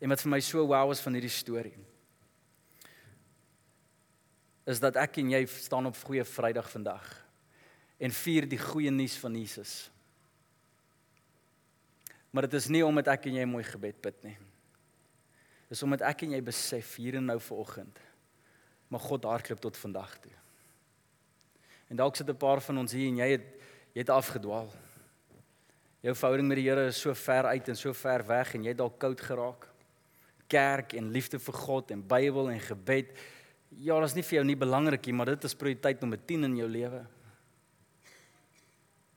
En 0.00 0.12
wat 0.12 0.20
vir 0.20 0.32
my 0.34 0.40
so 0.44 0.64
wow 0.68 0.92
is 0.92 1.02
van 1.04 1.16
hierdie 1.16 1.32
storie 1.32 1.76
is 4.64 4.80
dat 4.80 4.96
ek 4.96 5.18
en 5.20 5.28
jy 5.34 5.42
staan 5.50 5.90
op 5.90 5.98
goeie 6.08 6.24
Vrydag 6.24 6.70
vandag 6.72 7.04
en 8.00 8.14
vier 8.16 8.46
die 8.48 8.60
goeie 8.60 8.92
nuus 8.92 9.16
van 9.20 9.36
Jesus. 9.36 9.74
Maar 12.34 12.48
dit 12.48 12.56
is 12.58 12.66
nie 12.72 12.82
omdat 12.82 13.12
ek 13.14 13.28
en 13.30 13.38
jy 13.38 13.44
mooi 13.46 13.62
gebed 13.66 14.00
bid 14.02 14.24
nie. 14.26 14.34
Dis 15.70 15.82
omdat 15.86 16.02
ek 16.02 16.26
en 16.26 16.34
jy 16.34 16.42
besef 16.42 16.96
hier 16.98 17.20
en 17.20 17.30
nou 17.30 17.38
vanoggend 17.38 18.02
maar 18.94 19.02
God 19.02 19.24
hardloop 19.24 19.58
tot 19.58 19.76
vandag 19.76 20.18
toe. 20.22 20.32
En 21.90 21.96
dalk 21.96 22.16
sit 22.16 22.28
'n 22.28 22.36
paar 22.36 22.60
van 22.60 22.78
ons 22.78 22.92
hier 22.92 23.08
en 23.08 23.16
jy 23.16 23.28
het 23.30 23.46
jy 23.92 24.00
het 24.00 24.10
afgedwaal. 24.10 24.70
Jou 26.00 26.14
verhouding 26.14 26.48
met 26.48 26.56
die 26.56 26.68
Here 26.68 26.86
is 26.86 27.00
so 27.00 27.14
ver 27.14 27.44
uit 27.44 27.68
en 27.68 27.76
so 27.76 27.92
ver 27.92 28.26
weg 28.26 28.54
en 28.54 28.62
jy 28.62 28.68
het 28.68 28.78
dalk 28.78 28.98
koud 28.98 29.20
geraak. 29.20 29.68
Kerk 30.46 30.92
en 30.92 31.10
liefde 31.10 31.38
vir 31.38 31.54
God 31.54 31.90
en 31.90 32.06
Bybel 32.06 32.50
en 32.50 32.60
gebed. 32.60 33.18
Ja, 33.68 34.00
dit 34.00 34.08
is 34.08 34.14
nie 34.14 34.22
vir 34.22 34.34
jou 34.34 34.44
nie 34.44 34.56
belangrik 34.56 35.06
nie, 35.06 35.14
maar 35.14 35.26
dit 35.26 35.44
is 35.44 35.54
prioriteit 35.54 36.00
nommer 36.00 36.18
10 36.26 36.44
in 36.44 36.56
jou 36.56 36.68
lewe. 36.68 37.06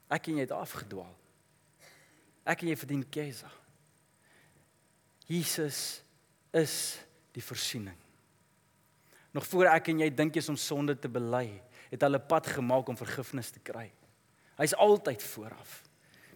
Ek 0.09 0.27
en 0.27 0.35
jy 0.35 0.41
het 0.41 0.51
afgedwaal. 0.51 1.15
Ek 2.47 2.63
en 2.63 2.71
jy 2.71 2.77
verdien 2.79 3.03
kesa. 3.11 3.49
Jesus 5.27 5.99
is 6.55 6.75
die 7.35 7.43
voorsiening. 7.43 7.97
Nog 9.35 9.45
voor 9.51 9.67
ek 9.73 9.91
en 9.91 10.05
jy 10.05 10.07
dink 10.15 10.37
jy's 10.39 10.47
om 10.49 10.57
sonde 10.57 10.95
te 10.95 11.11
bely, 11.11 11.49
het 11.91 12.03
hulle 12.03 12.21
pad 12.23 12.47
gemaak 12.55 12.87
om 12.89 12.97
vergifnis 12.97 13.51
te 13.53 13.59
kry. 13.63 13.89
Hy's 14.57 14.73
altyd 14.79 15.21
vooraf. 15.35 15.81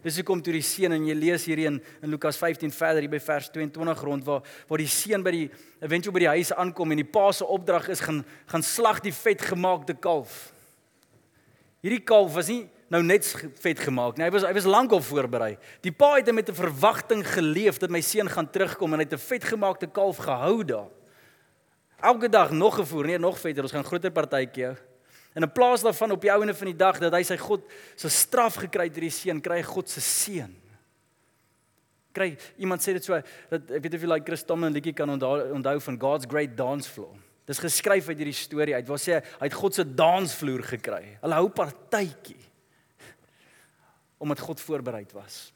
Dis 0.01 0.17
hoekom 0.17 0.41
toe 0.41 0.53
die 0.55 0.65
seun 0.65 0.95
en 0.95 1.03
jy 1.05 1.13
lees 1.13 1.43
hierdie 1.45 1.67
in, 1.69 1.77
Lukas 2.09 2.39
15 2.41 2.73
verder 2.73 3.05
hier 3.05 3.11
by 3.11 3.19
vers 3.21 3.51
22 3.53 4.01
rond 4.05 4.25
waar 4.25 4.41
waar 4.69 4.81
die 4.81 4.89
seun 4.89 5.21
by 5.25 5.33
die 5.35 5.47
eventueel 5.81 6.15
by 6.15 6.23
die 6.23 6.31
huis 6.39 6.51
aankom 6.57 6.93
en 6.93 7.01
die 7.03 7.11
pa 7.17 7.27
se 7.37 7.45
opdrag 7.45 7.89
is 7.93 8.01
gaan 8.01 8.23
gaan 8.49 8.65
slag 8.65 9.01
die 9.05 9.13
vetgemaakte 9.13 9.93
kalf. 10.01 10.49
Hierdie 11.85 12.01
kalf 12.01 12.33
was 12.33 12.49
nie 12.49 12.65
nou 12.91 12.99
net 13.03 13.25
vet 13.63 13.79
gemaak 13.79 14.17
nie. 14.17 14.25
Hy 14.27 14.31
was 14.35 14.45
hy 14.45 14.53
was 14.57 14.67
lankal 14.67 15.01
voorberei. 15.05 15.53
Die 15.85 15.93
pa 15.95 16.17
het 16.17 16.31
met 16.31 16.49
'n 16.49 16.53
verwagting 16.53 17.23
geleef 17.23 17.79
dat 17.79 17.89
my 17.89 18.01
seun 18.01 18.29
gaan 18.29 18.49
terugkom 18.49 18.93
en 18.93 18.99
hy 18.99 19.05
het 19.05 19.13
'n 19.13 19.27
vetgemaakte 19.31 19.87
kalf 19.87 20.17
gehou 20.17 20.63
daar. 20.63 20.89
Elke 22.01 22.29
dag 22.29 22.51
nog 22.51 22.75
gevoer, 22.75 23.05
nee, 23.05 23.17
nog 23.17 23.39
vetter. 23.39 23.63
Ons 23.63 23.71
gaan 23.71 23.83
groter 23.83 24.11
partytjie 24.11 24.65
hou. 24.65 24.75
En 25.33 25.41
in 25.41 25.51
plaas 25.51 25.81
daarvan 25.81 26.11
op 26.11 26.21
die 26.21 26.31
ouene 26.31 26.53
van 26.53 26.67
die 26.67 26.75
dag 26.75 26.99
dat 26.99 27.13
hy 27.13 27.23
sy 27.23 27.37
God 27.37 27.61
se 27.95 28.09
straf 28.09 28.55
gekry 28.55 28.83
het 28.83 28.93
deur 28.93 29.01
die 29.01 29.09
seun, 29.09 29.41
kry 29.41 29.55
hy 29.55 29.63
God 29.63 29.89
se 29.89 30.01
seën. 30.01 30.55
Kry 32.11 32.37
iemand 32.57 32.81
sê 32.81 32.93
dit 32.93 33.03
so 33.03 33.21
dat 33.49 33.71
ek 33.71 33.83
weet 33.83 33.93
of 33.93 34.01
jy 34.01 34.07
like 34.07 34.25
Chris 34.25 34.43
Tomlin 34.43 34.73
liedjie 34.73 34.93
kan 34.93 35.09
onthou 35.09 35.53
onthou 35.53 35.79
van 35.79 35.99
God's 35.99 36.25
Great 36.27 36.57
Dance 36.57 36.89
Floor. 36.89 37.15
Dis 37.45 37.59
geskryf 37.59 38.09
uit 38.09 38.17
hierdie 38.17 38.35
storie 38.35 38.75
uit 38.75 38.87
waar 38.87 38.99
sê 38.99 39.21
hy 39.21 39.47
het 39.47 39.53
God 39.53 39.73
se 39.73 39.85
dansvloer 39.85 40.63
gekry. 40.63 41.17
Hulle 41.21 41.39
hou 41.39 41.49
partytjie 41.49 42.50
omdat 44.21 44.43
God 44.45 44.61
voorberei 44.61 45.05
was. 45.13 45.49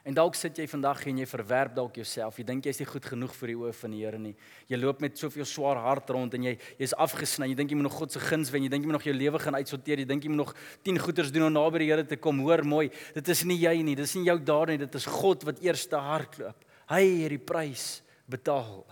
En 0.00 0.16
dalk 0.16 0.36
sit 0.38 0.56
jy 0.56 0.64
vandag 0.70 1.02
en 1.10 1.18
jy 1.20 1.26
verwerp 1.28 1.74
dalk 1.76 1.98
jouself. 2.00 2.38
Jy 2.40 2.44
dink 2.48 2.64
jy's 2.64 2.78
nie 2.80 2.88
goed 2.88 3.04
genoeg 3.04 3.34
vir 3.36 3.52
die 3.52 3.56
oë 3.60 3.72
van 3.82 3.92
die 3.92 4.00
Here 4.00 4.20
nie. 4.20 4.32
Jy 4.70 4.78
loop 4.80 5.02
met 5.04 5.18
soveel 5.20 5.44
swaar 5.44 5.76
hart 5.84 6.08
rond 6.14 6.32
en 6.38 6.46
jy 6.48 6.54
jy's 6.80 6.94
afgesny. 6.96 7.50
Jy 7.50 7.58
dink 7.58 7.74
jy 7.74 7.76
moet 7.76 7.86
nog 7.90 7.98
God 7.98 8.16
se 8.16 8.22
guns 8.24 8.48
wen. 8.52 8.64
Jy 8.64 8.72
dink 8.72 8.86
jy 8.86 8.88
moet 8.88 8.96
nog 8.96 9.04
jou 9.04 9.14
lewe 9.14 9.42
gaan 9.42 9.58
uitsorteer. 9.60 10.00
Jy 10.00 10.08
dink 10.08 10.24
jy 10.24 10.32
moet 10.32 10.40
nog 10.40 10.54
10 10.88 11.02
goeders 11.04 11.32
doen 11.34 11.50
om 11.50 11.52
naby 11.58 11.82
die 11.84 11.90
Here 11.92 12.06
te 12.08 12.16
kom. 12.16 12.40
Hoor 12.46 12.64
mooi, 12.64 12.86
dit 13.18 13.32
is 13.34 13.44
nie 13.44 13.58
jy 13.60 13.74
nie. 13.84 13.98
Dit 13.98 14.08
is 14.08 14.16
nie 14.16 14.24
jou 14.30 14.38
daar 14.40 14.72
nie. 14.72 14.78
Dit 14.80 14.96
is 14.96 15.08
God 15.20 15.44
wat 15.50 15.60
eerste 15.66 16.00
hardloop. 16.00 16.64
Hy 16.94 17.02
het 17.26 17.34
die 17.36 17.42
prys 17.52 17.90
betaal. 18.30 18.86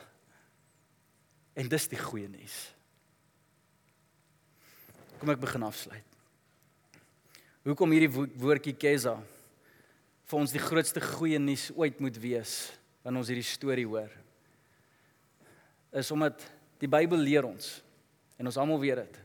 En 1.57 1.73
dis 1.73 1.89
die 1.89 2.03
goeie 2.03 2.29
nuus. 2.29 2.61
Kom 5.19 5.33
ek 5.33 5.41
begin 5.41 5.65
afsluit. 5.67 6.08
Hoekom 7.69 7.93
hierdie 7.93 8.09
woordjie 8.41 8.73
Kesa 8.81 9.19
vir 10.29 10.39
ons 10.39 10.53
die 10.55 10.63
grootste 10.63 11.03
goeie 11.05 11.37
nuus 11.37 11.67
ooit 11.77 11.99
moet 12.01 12.17
wees 12.17 12.55
wanneer 13.05 13.21
ons 13.21 13.29
hierdie 13.29 13.45
storie 13.45 13.85
hoor. 13.85 14.09
Is 15.93 16.09
omdat 16.15 16.47
die 16.81 16.89
Bybel 16.89 17.21
leer 17.21 17.45
ons 17.45 17.83
en 18.41 18.49
ons 18.49 18.57
almal 18.57 18.81
weet 18.81 19.03
dit. 19.03 19.19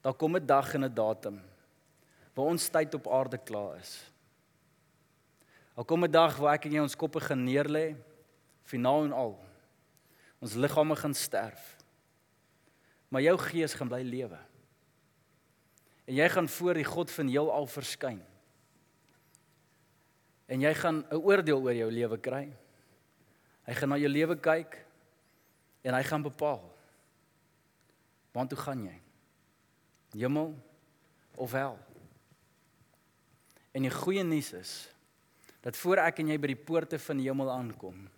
Daar 0.00 0.16
kom 0.16 0.36
'n 0.36 0.46
dag 0.46 0.72
en 0.74 0.84
'n 0.84 0.94
datum 0.94 1.40
waar 2.34 2.46
ons 2.46 2.68
tyd 2.68 2.94
op 2.94 3.12
aarde 3.12 3.38
klaar 3.38 3.76
is. 3.76 4.00
Daar 5.76 5.84
kom 5.84 6.04
'n 6.04 6.10
dag 6.10 6.36
waar 6.38 6.54
ek 6.54 6.64
en 6.64 6.72
jy 6.72 6.80
ons 6.80 6.96
koppe 6.96 7.20
gaan 7.20 7.44
neerlê, 7.44 7.94
finaal 8.62 9.04
en 9.04 9.12
al. 9.12 9.38
Ons 10.40 10.54
liggame 10.54 10.96
gaan 10.96 11.14
sterf. 11.14 11.76
Maar 13.08 13.22
jou 13.22 13.38
gees 13.38 13.74
gaan 13.74 13.88
bly 13.88 14.02
lewe. 14.02 14.38
En 16.04 16.14
jy 16.14 16.28
gaan 16.28 16.48
voor 16.48 16.74
die 16.74 16.84
God 16.84 17.10
van 17.10 17.28
heelal 17.32 17.66
verskyn. 17.66 18.20
En 20.46 20.60
jy 20.60 20.74
gaan 20.74 21.04
'n 21.08 21.14
oordeel 21.14 21.62
oor 21.62 21.74
jou 21.74 21.90
lewe 21.90 22.18
kry. 22.18 22.52
Hy 23.64 23.74
gaan 23.74 23.88
na 23.88 23.96
jou 23.96 24.08
lewe 24.08 24.36
kyk 24.36 24.86
en 25.82 25.94
hy 25.94 26.02
gaan 26.02 26.22
bepaal. 26.22 26.74
Want 28.32 28.50
hoe 28.50 28.60
gaan 28.60 28.84
jy? 28.84 29.00
Hemel 30.12 30.54
of 31.34 31.52
hel? 31.52 31.78
En 33.72 33.82
die 33.82 33.90
goeie 33.90 34.22
nuus 34.22 34.52
is 34.52 34.72
dat 35.60 35.76
voor 35.76 35.96
ek 35.96 36.18
en 36.18 36.28
jy 36.28 36.38
by 36.38 36.46
die 36.46 36.64
poorte 36.66 36.98
van 36.98 37.16
die 37.16 37.26
hemel 37.26 37.50
aankom, 37.50 38.10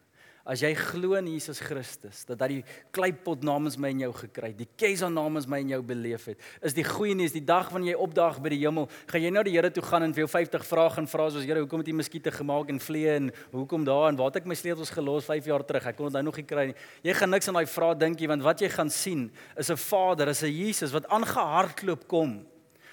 as 0.47 0.63
jy 0.63 0.71
glo 0.79 1.17
in 1.19 1.27
Jesus 1.27 1.59
Christus, 1.59 2.23
dat 2.29 2.41
hy 2.45 2.49
die 2.49 2.63
kleipot 2.95 3.43
namens 3.47 3.75
my 3.83 3.91
en 3.91 4.05
jou 4.05 4.13
gekry 4.15 4.53
het, 4.53 4.61
die 4.61 4.69
kesa 4.79 5.09
namens 5.11 5.49
my 5.51 5.59
en 5.65 5.73
jou 5.75 5.81
beleef 5.87 6.29
het, 6.31 6.45
is 6.63 6.77
die 6.77 6.85
goeie 6.87 7.17
nuus, 7.19 7.35
die 7.35 7.43
dag 7.45 7.73
wanneer 7.75 7.97
jy 7.97 8.05
opdaag 8.07 8.39
by 8.45 8.53
die 8.55 8.61
hemel, 8.63 8.87
gaan 9.11 9.25
jy 9.27 9.33
nou 9.35 9.43
die 9.47 9.57
Here 9.57 9.73
toe 9.75 9.83
gaan 9.83 10.07
en 10.07 10.15
vir 10.15 10.23
jou 10.23 10.31
50 10.31 10.67
vrae 10.69 10.95
gaan 10.95 11.11
vra 11.11 11.29
soos 11.35 11.47
Here, 11.49 11.65
hoekom 11.65 11.83
het 11.83 11.91
jy 11.91 11.97
muskiete 11.99 12.33
gemaak 12.35 12.71
en 12.71 12.79
vlee 12.83 13.17
en 13.17 13.31
hoekom 13.55 13.87
daar 13.89 14.11
en 14.13 14.21
waar 14.21 14.31
het 14.31 14.43
ek 14.43 14.51
my 14.51 14.59
sleutels 14.59 14.95
gelos 14.95 15.27
5 15.27 15.51
jaar 15.51 15.67
terug? 15.67 15.91
Ek 15.91 15.99
kon 15.99 16.11
dit 16.11 16.19
nou 16.19 16.29
nog 16.29 16.39
nie 16.39 16.47
kry 16.47 16.69
nie. 16.71 16.79
Jy 17.07 17.17
gaan 17.19 17.35
niks 17.35 17.51
aan 17.51 17.59
daai 17.59 17.67
vrae 17.67 17.99
dink 17.99 18.21
nie, 18.21 18.31
want 18.31 18.47
wat 18.47 18.63
jy 18.63 18.71
gaan 18.71 18.93
sien 18.93 19.31
is 19.59 19.71
'n 19.71 19.77
Vader, 19.77 20.29
is 20.29 20.43
'n 20.45 20.53
Jesus 20.53 20.93
wat 20.93 21.09
aangehardloop 21.11 22.07
kom 22.07 22.47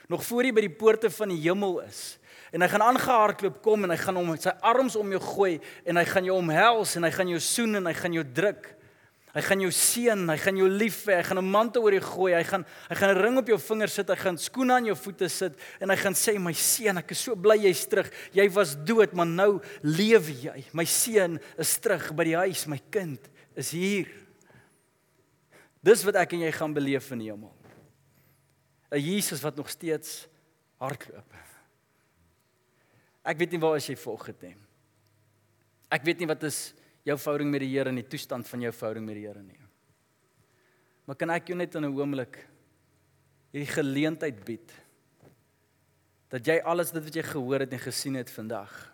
nog 0.10 0.26
voor 0.26 0.44
jy 0.44 0.54
by 0.54 0.66
die 0.68 0.78
poorte 0.78 1.10
van 1.10 1.30
die 1.30 1.42
hemel 1.42 1.80
is 1.86 2.18
en 2.54 2.62
hy 2.62 2.70
gaan 2.70 2.86
aangehardloop 2.86 3.58
kom 3.66 3.84
en 3.84 3.94
hy 3.96 3.98
gaan 3.98 4.20
hom 4.20 4.30
sy 4.38 4.54
arms 4.62 4.96
om 5.00 5.10
jou 5.16 5.22
gooi 5.24 5.58
en 5.90 5.98
hy 5.98 6.06
gaan 6.06 6.28
jou 6.30 6.38
omhels 6.38 6.96
en 7.00 7.08
hy 7.08 7.12
gaan 7.16 7.32
jou 7.34 7.42
soen 7.42 7.80
en 7.80 7.90
hy 7.90 7.94
gaan 7.98 8.14
jou 8.14 8.24
druk. 8.24 8.70
Hy 9.34 9.42
gaan 9.42 9.64
jou 9.64 9.72
seën, 9.74 10.28
hy 10.30 10.36
gaan 10.38 10.58
jou 10.60 10.68
lief 10.70 11.00
hê, 11.10 11.16
hy 11.18 11.24
gaan 11.26 11.40
'n 11.42 11.50
mantel 11.50 11.82
oor 11.82 11.96
jou 11.98 12.06
gooi, 12.06 12.34
hy 12.38 12.44
gaan 12.44 12.66
hy 12.90 12.96
gaan 12.96 13.10
'n 13.10 13.22
ring 13.24 13.38
op 13.38 13.48
jou 13.48 13.58
vinger 13.58 13.90
sit, 13.90 14.08
hy 14.08 14.16
gaan 14.16 14.38
skoene 14.38 14.74
aan 14.74 14.86
jou 14.86 14.96
voete 14.96 15.28
sit 15.28 15.54
en 15.82 15.90
hy 15.90 15.96
gaan 15.96 16.14
sê 16.14 16.38
my 16.38 16.54
seun, 16.54 16.98
ek 17.00 17.12
is 17.12 17.20
so 17.20 17.36
bly 17.36 17.58
jy's 17.58 17.86
terug. 17.88 18.12
Jy 18.32 18.48
was 18.54 18.76
dood, 18.76 19.12
maar 19.14 19.26
nou 19.26 19.60
leef 19.82 20.30
jy. 20.30 20.64
My 20.72 20.86
seun 20.86 21.40
is 21.58 21.80
terug 21.80 22.14
by 22.16 22.24
die 22.24 22.38
huis, 22.38 22.68
my 22.68 22.80
kind 22.92 23.20
is 23.56 23.72
hier. 23.72 24.06
Dis 25.82 26.04
wat 26.06 26.16
ek 26.16 26.34
en 26.34 26.42
jy 26.42 26.52
gaan 26.52 26.74
beleef 26.74 27.12
in 27.12 27.20
die 27.20 27.32
hemel. 27.32 27.52
'n 28.92 29.00
Jesus 29.02 29.42
wat 29.42 29.56
nog 29.56 29.70
steeds 29.70 30.28
hardloop. 30.78 31.34
Ek 33.24 33.40
weet 33.40 33.56
nie 33.56 33.62
waar 33.64 33.80
as 33.80 33.88
jy 33.88 33.96
volgende 33.96 34.52
nie. 34.52 34.58
Ek 35.94 36.04
weet 36.04 36.20
nie 36.20 36.28
wat 36.28 36.44
is 36.44 36.74
jou 37.08 37.16
verhouding 37.20 37.52
met 37.52 37.62
die 37.64 37.72
Here 37.72 37.92
en 37.92 38.00
die 38.00 38.08
toestand 38.08 38.48
van 38.50 38.64
jou 38.66 38.72
verhouding 38.74 39.06
met 39.06 39.20
die 39.20 39.28
Here 39.28 39.44
nie. 39.44 39.60
Maar 41.08 41.20
kan 41.20 41.34
ek 41.36 41.52
jou 41.52 41.58
net 41.58 41.76
in 41.76 41.86
'n 41.86 41.94
oomblik 41.94 42.40
hierdie 43.52 43.74
geleentheid 43.76 44.46
bied 44.46 44.72
dat 46.30 46.48
jy 46.48 46.60
alles 46.66 46.92
dit 46.92 47.04
wat 47.04 47.16
jy 47.16 47.22
gehoor 47.22 47.60
het 47.60 47.74
en 47.74 47.80
gesien 47.80 48.16
het 48.16 48.30
vandag 48.30 48.94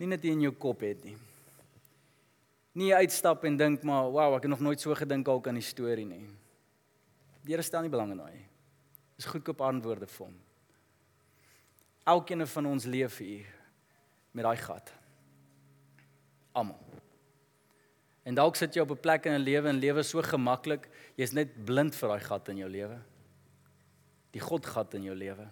nie 0.00 0.06
net 0.06 0.24
in 0.24 0.40
jou 0.40 0.52
kop 0.52 0.80
het 0.80 1.04
nie. 1.04 1.16
Nie 2.80 2.94
uitstap 2.94 3.44
en 3.44 3.56
dink 3.56 3.82
maar 3.84 4.08
wow, 4.08 4.34
ek 4.36 4.46
het 4.46 4.50
nog 4.50 4.60
nooit 4.60 4.80
so 4.80 4.94
gedink 4.94 5.28
al 5.28 5.40
kan 5.40 5.54
die 5.54 5.62
storie 5.62 6.06
nie. 6.06 6.24
Die 7.44 7.52
Here 7.52 7.62
stel 7.62 7.82
nie 7.82 7.92
belang 7.92 8.12
in 8.12 8.22
daai. 8.22 8.46
Dis 9.16 9.26
goedkoop 9.26 9.60
antwoorde 9.60 10.06
vir 10.06 10.26
hom. 10.26 10.49
Elkeen 12.10 12.46
van 12.46 12.66
ons 12.66 12.86
leef 12.90 13.18
hier 13.22 13.46
met 14.34 14.46
daai 14.46 14.56
gat. 14.56 14.92
Almal. 16.52 16.78
En 18.26 18.36
dalk 18.36 18.58
sit 18.58 18.74
jy 18.74 18.82
op 18.82 18.90
'n 18.90 19.00
plek 19.00 19.26
in 19.26 19.32
'n 19.32 19.44
lewe 19.44 19.68
en 19.68 19.78
lewe 19.78 20.02
so 20.02 20.22
gemaklik, 20.22 20.88
jy's 21.16 21.32
net 21.32 21.64
blind 21.64 21.94
vir 21.94 22.08
daai 22.08 22.20
gat 22.20 22.48
in 22.48 22.56
jou 22.56 22.68
lewe. 22.68 22.98
Die 24.32 24.40
Godgat 24.40 24.94
in 24.94 25.02
jou 25.02 25.14
lewe. 25.14 25.50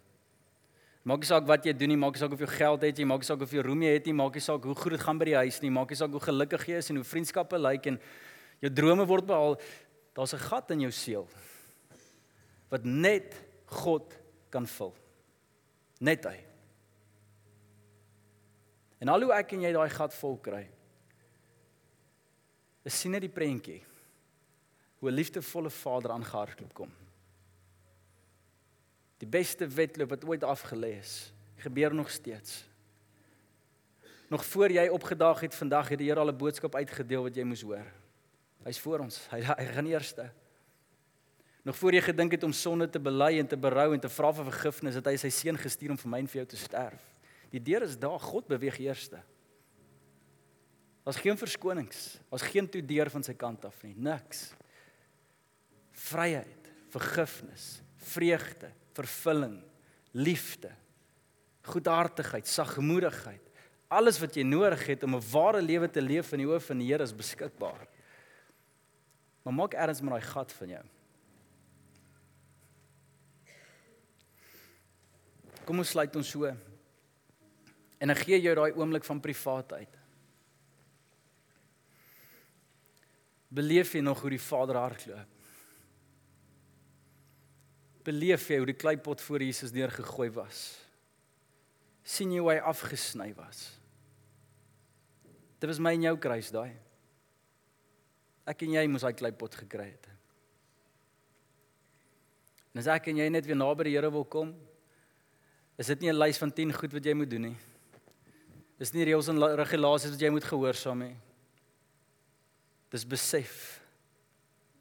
Maak 1.02 1.18
nie 1.18 1.26
saak 1.26 1.46
wat 1.46 1.64
jy 1.64 1.72
doen 1.72 1.88
nie, 1.88 1.96
maak 1.96 2.12
nie 2.12 2.20
saak 2.20 2.32
of 2.32 2.40
jy 2.40 2.46
geld 2.46 2.82
het, 2.82 2.98
jy 2.98 3.04
maak 3.04 3.20
nie 3.20 3.26
saak 3.26 3.40
of 3.40 3.50
jy 3.50 3.62
roem 3.62 3.82
jy 3.82 3.92
het 3.92 4.06
nie, 4.06 4.12
maak 4.12 4.34
nie 4.34 4.40
saak 4.40 4.64
hoe 4.64 4.74
goed 4.74 4.92
dit 4.92 5.00
gaan 5.00 5.18
by 5.18 5.24
die 5.24 5.34
huis 5.34 5.60
nie, 5.60 5.70
maak 5.70 5.88
nie 5.88 5.96
saak 5.96 6.10
hoe 6.10 6.20
gelukkig 6.20 6.66
jy 6.66 6.76
is 6.76 6.90
en 6.90 6.96
hoe 6.96 7.04
vriendskappe 7.04 7.58
lyk 7.58 7.86
en 7.86 8.00
jou 8.60 8.72
drome 8.72 9.06
word 9.06 9.26
behaal, 9.26 9.56
daar's 10.14 10.34
'n 10.34 10.38
gat 10.38 10.70
in 10.70 10.80
jou 10.80 10.90
siel 10.90 11.28
wat 12.68 12.84
net 12.84 13.34
God 13.66 14.14
kan 14.50 14.66
vul. 14.66 14.94
Net 16.00 16.24
hy. 16.24 16.47
En 18.98 19.08
al 19.08 19.22
hoe 19.22 19.34
ek 19.36 19.54
en 19.54 19.62
jy 19.62 19.72
daai 19.72 19.90
gat 19.90 20.14
vol 20.18 20.38
kry. 20.42 20.64
Is 22.84 22.96
sien 23.00 23.14
net 23.14 23.22
die 23.22 23.32
prentjie. 23.32 23.82
Hoe 24.98 25.10
'n 25.10 25.14
liefdevolle 25.14 25.70
Vader 25.70 26.10
aangehardloop 26.10 26.74
kom. 26.74 26.90
Die 29.18 29.26
beste 29.26 29.66
wedloop 29.66 30.10
wat 30.10 30.24
ooit 30.24 30.42
afgelê 30.42 30.98
is, 30.98 31.32
gebeur 31.56 31.94
nog 31.94 32.10
steeds. 32.10 32.64
Nog 34.28 34.44
voor 34.44 34.70
jy 34.70 34.88
opgedaag 34.88 35.40
het 35.40 35.54
vandag 35.54 35.88
het 35.88 35.98
die 35.98 36.08
Here 36.08 36.20
al 36.20 36.30
'n 36.30 36.36
boodskap 36.36 36.74
uitgedeel 36.74 37.22
wat 37.22 37.34
jy 37.34 37.44
moes 37.44 37.62
hoor. 37.62 37.86
Hy's 38.64 38.78
voor 38.78 38.98
ons. 38.98 39.26
Hy 39.30 39.40
hy 39.40 39.64
gaan 39.64 39.86
eerste. 39.86 40.30
Nog 41.62 41.76
voor 41.76 41.92
jy 41.92 42.00
gedink 42.00 42.32
het 42.32 42.42
om 42.42 42.52
sonde 42.52 42.88
te 42.88 43.00
bely 43.00 43.38
en 43.38 43.46
te 43.46 43.56
berou 43.56 43.92
en 43.94 44.00
te 44.00 44.08
vra 44.08 44.32
vir 44.32 44.44
vergifnis, 44.44 44.94
het 44.94 45.06
hy 45.06 45.16
sy 45.16 45.28
seun 45.28 45.58
gestuur 45.58 45.90
om 45.90 45.98
vir 45.98 46.10
my 46.10 46.18
en 46.18 46.28
vir 46.28 46.40
jou 46.40 46.46
te 46.46 46.56
sterf. 46.56 47.17
Die 47.50 47.62
deur 47.62 47.82
is 47.86 47.96
daar, 47.98 48.20
God 48.20 48.46
beweeg 48.46 48.78
eerste. 48.78 49.22
Daar's 51.08 51.20
geen 51.24 51.38
verskonings. 51.40 52.18
Daar's 52.28 52.44
geen 52.44 52.68
toe 52.68 52.82
deur 52.84 53.08
van 53.10 53.24
sy 53.24 53.32
kant 53.32 53.64
af 53.64 53.78
nie, 53.86 53.94
niks. 53.96 54.50
Vryheid, 55.96 56.68
vergifnis, 56.92 57.78
vreugde, 58.10 58.68
vervulling, 58.92 59.56
liefde, 60.12 60.74
goedhartigheid, 61.68 62.48
sagmoedigheid. 62.48 63.44
Alles 63.88 64.20
wat 64.20 64.36
jy 64.36 64.44
nodig 64.44 64.84
het 64.86 65.02
om 65.02 65.16
'n 65.16 65.30
ware 65.32 65.62
lewe 65.62 65.88
te 65.88 66.02
leef 66.02 66.32
in 66.32 66.44
die 66.44 66.48
oë 66.48 66.60
van 66.60 66.78
die 66.78 66.92
Here 66.92 67.02
is 67.02 67.16
beskikbaar. 67.16 67.88
Maar 69.42 69.54
maak 69.54 69.74
erns 69.74 70.00
met 70.00 70.10
daai 70.10 70.28
gat 70.28 70.52
van 70.52 70.68
jou. 70.68 70.84
Kom 75.64 75.78
ons 75.78 75.88
sluit 75.88 76.16
ons 76.16 76.28
so. 76.28 76.67
En 77.98 78.12
ek 78.14 78.24
gee 78.26 78.40
jou 78.40 78.54
daai 78.54 78.76
oomblik 78.78 79.06
van 79.06 79.20
privaatheid. 79.22 79.96
Beleef 83.48 83.94
jy 83.96 84.02
nog 84.04 84.20
hoe 84.22 84.34
die 84.34 84.42
Vader 84.42 84.78
hardloop? 84.78 85.36
Beleef 88.08 88.44
jy 88.48 88.60
hoe 88.60 88.68
die 88.68 88.78
kleipot 88.78 89.20
voor 89.20 89.42
Jesus 89.44 89.74
neergegooi 89.74 90.30
was? 90.36 90.66
sien 92.08 92.30
jy 92.32 92.38
hoe 92.40 92.54
hy 92.54 92.60
afgesny 92.64 93.34
was? 93.36 93.66
Dit 95.60 95.68
was 95.68 95.80
my 95.82 95.90
en 95.92 96.06
jou 96.06 96.14
kruis 96.16 96.48
daai. 96.54 96.70
Ek 98.48 98.64
en 98.64 98.78
jy 98.78 98.84
moes 98.88 99.04
daai 99.04 99.12
kleipot 99.12 99.58
gekry 99.60 99.90
het. 99.90 100.08
En 102.72 102.80
as 102.80 102.88
ek 102.94 103.10
en 103.12 103.20
jy 103.20 103.26
net 103.28 103.44
weer 103.44 103.60
naby 103.60 103.90
die 103.90 103.92
Here 103.98 104.08
wil 104.14 104.24
kom, 104.24 104.54
Is 105.78 105.86
dit 105.86 106.00
nie 106.00 106.10
'n 106.10 106.18
lys 106.18 106.38
van 106.38 106.50
10 106.50 106.72
goed 106.74 106.92
wat 106.92 107.04
jy 107.04 107.14
moet 107.14 107.30
doen 107.30 107.42
nie? 107.42 107.56
Dis 108.78 108.94
nie 108.94 109.06
reëls 109.08 109.28
en 109.32 109.42
regulasies 109.58 110.14
wat 110.14 110.22
jy 110.22 110.30
moet 110.30 110.46
gehoorsaam 110.46 111.02
hê. 111.02 111.12
Dis 112.94 113.04
besef. 113.04 113.56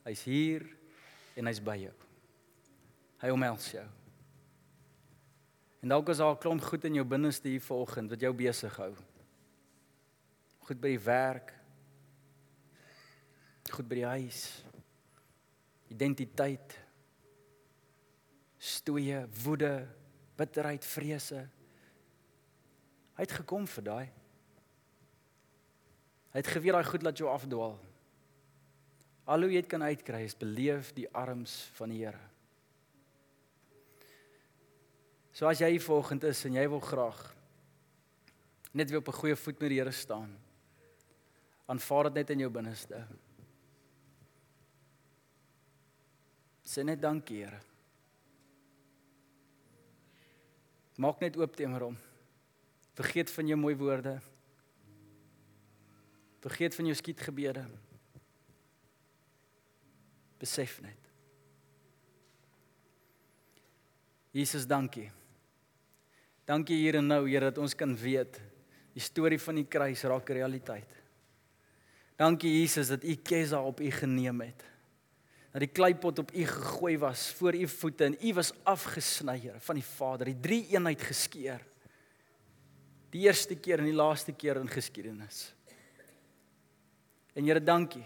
Hy's 0.05 0.21
hier 0.29 0.67
en 1.35 1.49
hy's 1.49 1.61
by 1.63 1.75
jou. 1.81 1.95
Hy 3.23 3.31
omhels 3.33 3.71
jou. 3.73 3.85
En 5.81 5.93
dalk 5.93 6.09
is 6.09 6.21
daar 6.21 6.35
'n 6.35 6.41
klomp 6.41 6.61
goed 6.61 6.85
in 6.85 6.95
jou 6.95 7.05
binneste 7.05 7.49
hier 7.49 7.61
vanoggend 7.61 8.09
wat 8.09 8.21
jou 8.21 8.33
besig 8.33 8.75
hou. 8.77 8.93
Goed 10.59 10.81
by 10.81 10.87
die 10.87 11.03
werk. 11.05 11.53
Goed 13.71 13.87
by 13.87 13.95
die 13.95 14.05
huis. 14.05 14.63
Identiteit. 15.89 16.79
Stoeie, 18.57 19.27
woede, 19.43 19.87
bitterheid, 20.35 20.85
vrese. 20.85 21.49
Hy 23.17 23.25
het 23.25 23.33
gekom 23.33 23.65
vir 23.65 23.83
daai. 23.83 24.07
Hy 26.35 26.41
het 26.43 26.49
geweet 26.53 26.75
daai 26.77 26.85
goed 26.85 27.05
laat 27.05 27.17
jou 27.17 27.29
afdwaal. 27.31 27.77
Al 29.27 29.43
hoe 29.43 29.51
jy 29.51 29.63
dit 29.63 29.71
kan 29.71 29.83
uitkry 29.83 30.21
is 30.27 30.37
beleef 30.37 30.93
die 30.95 31.07
arms 31.17 31.65
van 31.79 31.91
die 31.91 32.03
Here. 32.03 32.21
So 35.33 35.49
as 35.49 35.59
jy 35.61 35.79
volgend 35.81 36.23
is 36.29 36.45
en 36.45 36.55
jy 36.57 36.67
wil 36.69 36.81
graag 36.81 37.19
net 38.77 38.89
weer 38.89 39.01
op 39.01 39.09
'n 39.09 39.19
goeie 39.19 39.35
voet 39.35 39.59
met 39.59 39.69
die 39.69 39.79
Here 39.79 39.91
staan. 39.91 40.37
Aanvaar 41.65 42.03
dit 42.03 42.13
net 42.13 42.29
in 42.29 42.39
jou 42.39 42.49
binneste. 42.49 43.07
Sê 46.63 46.83
net 46.83 47.01
dankie, 47.01 47.43
Here. 47.43 47.59
Maak 50.97 51.19
net 51.19 51.37
oop 51.37 51.55
teenoor 51.55 51.81
hom. 51.81 51.97
Vergeet 52.97 53.31
van 53.31 53.49
jou 53.49 53.57
mooi 53.59 53.75
woorde. 53.77 54.15
Vergeet 56.41 56.75
van 56.75 56.89
jou 56.89 56.95
skietgebede. 56.97 57.65
Besef 60.41 60.79
net. 60.81 61.11
Jesus, 64.33 64.67
dankie. 64.69 65.09
Dankie 66.45 66.77
hier 66.77 66.97
en 66.99 67.09
nou, 67.09 67.23
Here, 67.25 67.49
dat 67.49 67.57
ons 67.61 67.75
kan 67.75 67.95
weet 67.97 68.39
die 68.93 69.03
storie 69.03 69.39
van 69.41 69.59
die 69.59 69.67
kruis 69.69 70.01
raak 70.09 70.29
realiteit. 70.33 70.95
Dankie 72.17 72.49
Jesus 72.59 72.89
dat 72.89 73.03
U 73.05 73.15
Kesa 73.21 73.61
op 73.61 73.81
U 73.81 73.91
geneem 73.93 74.41
het 74.41 74.65
dat 75.57 75.65
die 75.65 75.73
kleipot 75.73 76.19
op 76.19 76.31
u 76.37 76.45
gegooi 76.45 76.97
was 77.01 77.31
voor 77.33 77.55
u 77.55 77.67
voete 77.67 78.03
en 78.05 78.17
u 78.21 78.33
was 78.33 78.53
afgesny 78.63 79.39
Here 79.39 79.59
van 79.59 79.75
die 79.75 79.83
Vader, 79.83 80.25
die 80.25 80.39
drie 80.39 80.67
eenheid 80.69 81.01
geskeur. 81.01 81.63
Die 83.13 83.23
eerste 83.27 83.55
keer 83.55 83.79
en 83.79 83.89
die 83.89 83.95
laaste 83.95 84.33
keer 84.35 84.59
in 84.59 84.69
geskiedenis. 84.69 85.53
En 87.37 87.45
Here, 87.45 87.61
dankie. 87.63 88.05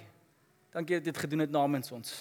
Dankie 0.72 0.98
dat 0.98 1.06
jy 1.06 1.12
dit 1.12 1.22
gedoen 1.24 1.44
het 1.46 1.52
namens 1.52 1.92
ons. 1.92 2.12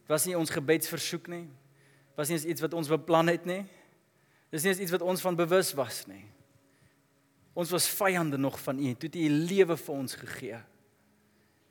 Dit 0.00 0.10
was 0.10 0.26
nie 0.26 0.36
ons 0.36 0.52
gebedsversoek 0.52 1.28
nie. 1.32 1.46
Dit 1.46 2.18
was 2.18 2.32
nie 2.32 2.40
iets 2.52 2.64
wat 2.64 2.74
ons 2.76 2.90
beplan 2.90 3.30
het 3.32 3.46
nie. 3.48 3.62
Dis 4.50 4.66
nie 4.66 4.74
iets 4.74 4.92
wat 4.92 5.04
ons 5.06 5.22
van 5.22 5.38
bewus 5.38 5.72
was 5.78 6.02
nie. 6.10 6.24
Ons 7.54 7.70
was 7.74 7.88
vyande 7.88 8.38
nog 8.38 8.58
van 8.62 8.78
U. 8.78 8.92
Toe 8.94 9.08
het 9.08 9.16
U 9.16 9.24
U 9.26 9.30
lewe 9.50 9.76
vir 9.76 9.94
ons 9.94 10.14
gegee. 10.14 10.60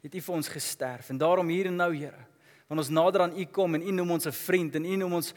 Het 0.04 0.15
U 0.15 0.21
vir 0.21 0.36
ons 0.36 0.52
gesterf. 0.54 1.10
En 1.10 1.17
daarom 1.19 1.47
hier 1.52 1.69
en 1.69 1.80
nou, 1.80 1.91
Here, 1.95 2.25
wanneer 2.67 2.86
ons 2.86 2.93
nader 2.93 3.25
aan 3.25 3.38
U 3.38 3.45
kom 3.45 3.75
en 3.75 3.84
U 3.84 3.91
noem 3.91 4.12
ons 4.17 4.28
'n 4.28 4.32
vriend 4.32 4.75
en 4.75 4.86
U 4.86 4.95
noem 4.95 5.13
ons 5.13 5.34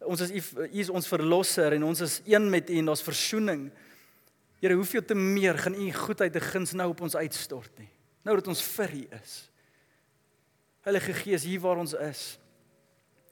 ons 0.00 0.20
is 0.20 0.30
U 0.32 0.68
is 0.72 0.88
ons 0.88 1.06
verlosser 1.06 1.72
en 1.72 1.84
ons 1.84 2.00
is 2.00 2.22
een 2.24 2.50
met 2.50 2.70
U 2.70 2.78
en 2.78 2.84
daar's 2.84 3.02
verzoening. 3.02 3.70
Here, 4.60 4.76
hoeveel 4.76 5.04
te 5.04 5.16
meer 5.16 5.56
gaan 5.58 5.74
U 5.74 5.92
goedheid 5.92 6.34
en 6.36 6.44
guns 6.44 6.74
nou 6.76 6.90
op 6.92 7.00
ons 7.06 7.16
uitstort 7.16 7.78
nie. 7.80 7.88
Nou 8.28 8.36
dat 8.36 8.50
ons 8.52 8.62
vir 8.76 8.92
U 8.98 9.04
is. 9.16 9.36
Heilige 10.84 11.14
Gees, 11.16 11.44
hier 11.48 11.60
waar 11.60 11.80
ons 11.80 11.94
is. 11.96 12.24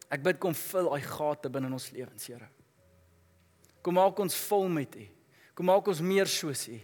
Ek 0.09 0.23
bid 0.25 0.41
kom 0.41 0.57
vul 0.57 0.89
daai 0.89 1.05
gate 1.05 1.51
binne 1.53 1.69
in 1.69 1.77
ons 1.77 1.91
lewens, 1.93 2.29
Here. 2.29 2.49
Kom 3.85 3.99
maak 4.01 4.19
ons 4.21 4.37
vol 4.49 4.69
met 4.73 4.97
U. 4.97 5.05
Kom 5.57 5.69
maak 5.69 5.89
ons 5.93 6.01
meer 6.01 6.29
soos 6.33 6.65
U. 6.73 6.79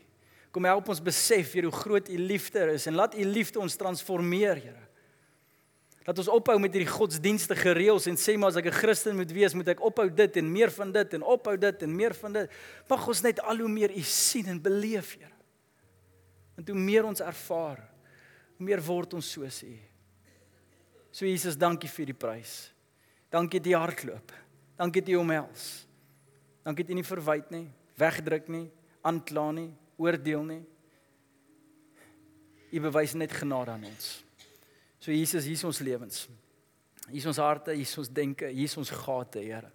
Kom 0.53 0.69
help 0.69 0.93
ons 0.93 1.01
besef 1.03 1.57
Here 1.57 1.69
hoe 1.69 1.81
groot 1.81 2.09
U 2.13 2.19
liefde 2.21 2.69
is 2.75 2.87
en 2.91 3.01
laat 3.01 3.17
U 3.17 3.25
liefde 3.25 3.61
ons 3.65 3.81
transformeer, 3.81 4.61
Here. 4.61 4.84
Laat 6.05 6.21
ons 6.21 6.29
ophou 6.29 6.59
met 6.61 6.75
hierdie 6.75 6.90
godsdienstige 6.90 7.73
reëls 7.77 8.11
en 8.11 8.19
sê 8.21 8.35
maar 8.37 8.53
as 8.53 8.59
ek 8.61 8.67
'n 8.69 8.77
Christen 8.77 9.17
moet 9.17 9.33
wees, 9.33 9.55
moet 9.55 9.69
ek 9.69 9.81
ophou 9.81 10.11
dit 10.11 10.37
en 10.37 10.53
meer 10.53 10.71
van 10.71 10.93
dit 10.93 11.14
en 11.14 11.23
ophou 11.23 11.57
dit 11.57 11.83
en 11.83 11.97
meer 11.97 12.14
van 12.14 12.33
dit. 12.33 12.51
Mag 12.88 13.09
ons 13.09 13.23
net 13.23 13.40
al 13.40 13.59
hoe 13.59 13.69
meer 13.69 13.90
U 13.90 14.03
sien 14.03 14.47
en 14.47 14.61
beleef, 14.61 15.17
Here. 15.17 15.33
Want 16.57 16.69
hoe 16.69 16.79
meer 16.79 17.05
ons 17.05 17.21
ervaar, 17.21 17.88
hoe 18.57 18.67
meer 18.67 18.83
word 18.83 19.14
ons 19.14 19.31
soos 19.31 19.62
U. 19.62 19.79
So 21.11 21.25
Jesus, 21.27 21.57
dankie 21.57 21.88
vir 21.88 22.07
die 22.07 22.14
prys. 22.14 22.73
Dankie 23.31 23.61
dat 23.61 23.73
jy 23.73 23.79
hardloop. 23.79 24.33
Dankie 24.77 25.01
dat 25.01 25.09
jy 25.09 25.17
omhels. 25.17 25.87
Dankie 26.64 26.85
dat 26.85 26.90
jy 26.90 26.95
nie 26.95 27.07
verwyd 27.07 27.51
nie, 27.51 27.71
wegdruk 27.97 28.49
nie, 28.49 28.71
aankla 29.03 29.53
nie, 29.53 29.75
oordeel 29.97 30.43
nie. 30.43 30.62
U 32.75 32.81
bewys 32.81 33.14
net 33.14 33.33
genade 33.33 33.71
aan 33.71 33.85
ons. 33.85 34.24
So 35.05 35.12
Jesus, 35.12 35.45
hier 35.45 35.53
is 35.53 35.64
ons 35.69 35.83
lewens. 35.85 36.23
Hier 37.11 37.19
is 37.21 37.27
ons 37.29 37.37
harte, 37.37 37.75
hier 37.77 37.85
is 37.85 37.99
ons 38.01 38.09
denke, 38.09 38.49
hier 38.49 38.64
is 38.64 38.77
ons 38.81 38.88
gate, 38.88 39.43
Here. 39.45 39.69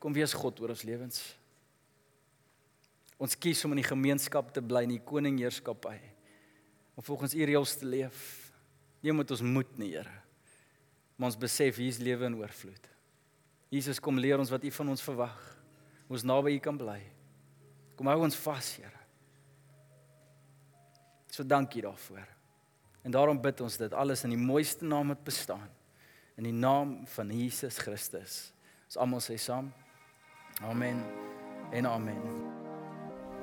Kom 0.00 0.14
wees 0.16 0.32
God 0.32 0.62
oor 0.62 0.72
ons 0.72 0.84
lewens. 0.88 1.18
Ons 3.20 3.36
kies 3.36 3.60
om 3.68 3.74
in 3.76 3.82
die 3.82 3.90
gemeenskap 3.90 4.48
te 4.56 4.62
bly, 4.64 4.86
in 4.86 4.94
die 4.94 5.02
koningheerskappy. 5.04 5.98
Om 6.96 7.04
volgens 7.04 7.36
U 7.36 7.44
reëls 7.44 7.74
te 7.82 7.88
leef. 7.88 8.22
Nie 9.04 9.12
omdat 9.12 9.34
ons 9.36 9.44
moet 9.44 9.76
nie, 9.76 9.90
Here. 9.92 10.14
Maar 11.18 11.28
ons 11.28 11.40
besef 11.44 11.82
hier 11.82 11.92
is 11.92 12.00
lewe 12.00 12.24
in 12.30 12.38
oorvloed. 12.40 12.88
Jesus 13.76 14.00
kom 14.00 14.16
leer 14.16 14.40
ons 14.40 14.52
wat 14.54 14.64
U 14.64 14.72
van 14.78 14.94
ons 14.94 15.04
verwag. 15.04 15.42
Ons 16.08 16.24
naby 16.24 16.56
U 16.56 16.62
kan 16.64 16.80
bly. 16.80 17.02
Kom 18.00 18.08
hou 18.08 18.22
ons 18.24 18.40
vas, 18.46 18.72
Here. 18.80 19.04
So 21.28 21.44
dankie 21.44 21.84
daarvoor. 21.84 22.33
En 23.04 23.12
daarom 23.12 23.40
bid 23.40 23.60
ons 23.60 23.76
dit 23.76 23.92
alles 23.92 24.24
in 24.24 24.32
die 24.32 24.40
mooiste 24.40 24.84
naam 24.88 25.10
wat 25.12 25.24
bestaan. 25.24 25.68
In 26.40 26.48
die 26.48 26.56
naam 26.56 27.02
van 27.12 27.28
Jesus 27.28 27.76
Christus. 27.78 28.36
Ons 28.88 28.96
almal 28.96 29.20
sê 29.20 29.36
saam. 29.36 29.68
Amen. 30.64 31.02
En 31.72 31.86
amen. 31.86 32.16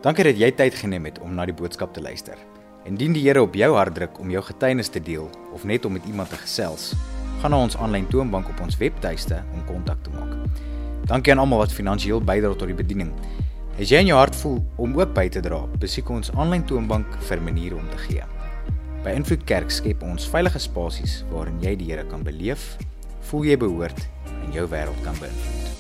Dankie 0.02 0.26
dat 0.26 0.40
jy 0.42 0.50
tyd 0.58 0.80
geneem 0.82 1.06
het 1.06 1.20
om 1.22 1.36
na 1.38 1.46
die 1.46 1.54
boodskap 1.54 1.94
te 1.94 2.02
luister. 2.02 2.40
Indien 2.90 3.14
die 3.14 3.22
Here 3.22 3.44
op 3.46 3.54
jou 3.54 3.70
hart 3.76 3.94
druk 3.94 4.18
om 4.20 4.34
jou 4.34 4.42
getuienis 4.50 4.90
te 4.90 5.04
deel 5.04 5.30
of 5.54 5.64
net 5.70 5.86
om 5.86 5.94
met 5.94 6.10
iemand 6.10 6.34
te 6.34 6.42
gesels, 6.42 6.96
gaan 7.44 7.54
na 7.54 7.62
ons 7.62 7.78
aanlyn 7.78 8.10
toonbank 8.10 8.50
op 8.50 8.66
ons 8.66 8.82
webtuiste 8.82 9.44
om 9.54 9.62
kontak 9.70 10.02
te 10.02 10.18
maak. 10.18 10.34
Dankie 11.06 11.36
aan 11.36 11.46
almal 11.46 11.62
wat 11.68 11.78
finansiëel 11.78 12.26
bydra 12.26 12.56
tot 12.58 12.74
die 12.74 12.82
bediening. 12.82 13.14
As 13.78 13.94
jy 13.94 14.02
in 14.02 14.10
jou 14.10 14.18
hart 14.18 14.36
voel 14.42 14.58
om 14.82 14.98
ook 14.98 15.14
by 15.14 15.30
te 15.30 15.46
dra, 15.46 15.62
besoek 15.78 16.10
ons 16.10 16.34
aanlyn 16.34 16.66
toonbank 16.66 17.22
vir 17.30 17.46
maniere 17.46 17.78
om 17.78 17.90
te 17.94 18.08
gee. 18.10 18.26
By 19.02 19.16
Invloed 19.18 19.48
Kerk 19.50 19.72
skep 19.74 20.04
ons 20.06 20.28
veilige 20.30 20.62
spasies 20.62 21.16
waarin 21.32 21.58
jy 21.64 21.74
die 21.80 21.90
Here 21.90 22.06
kan 22.12 22.22
beleef, 22.22 22.76
voel 23.32 23.50
jy 23.50 23.58
behoort 23.66 24.06
en 24.30 24.54
jou 24.54 24.70
wêreld 24.70 25.02
kan 25.02 25.18
beïnvloed. 25.18 25.71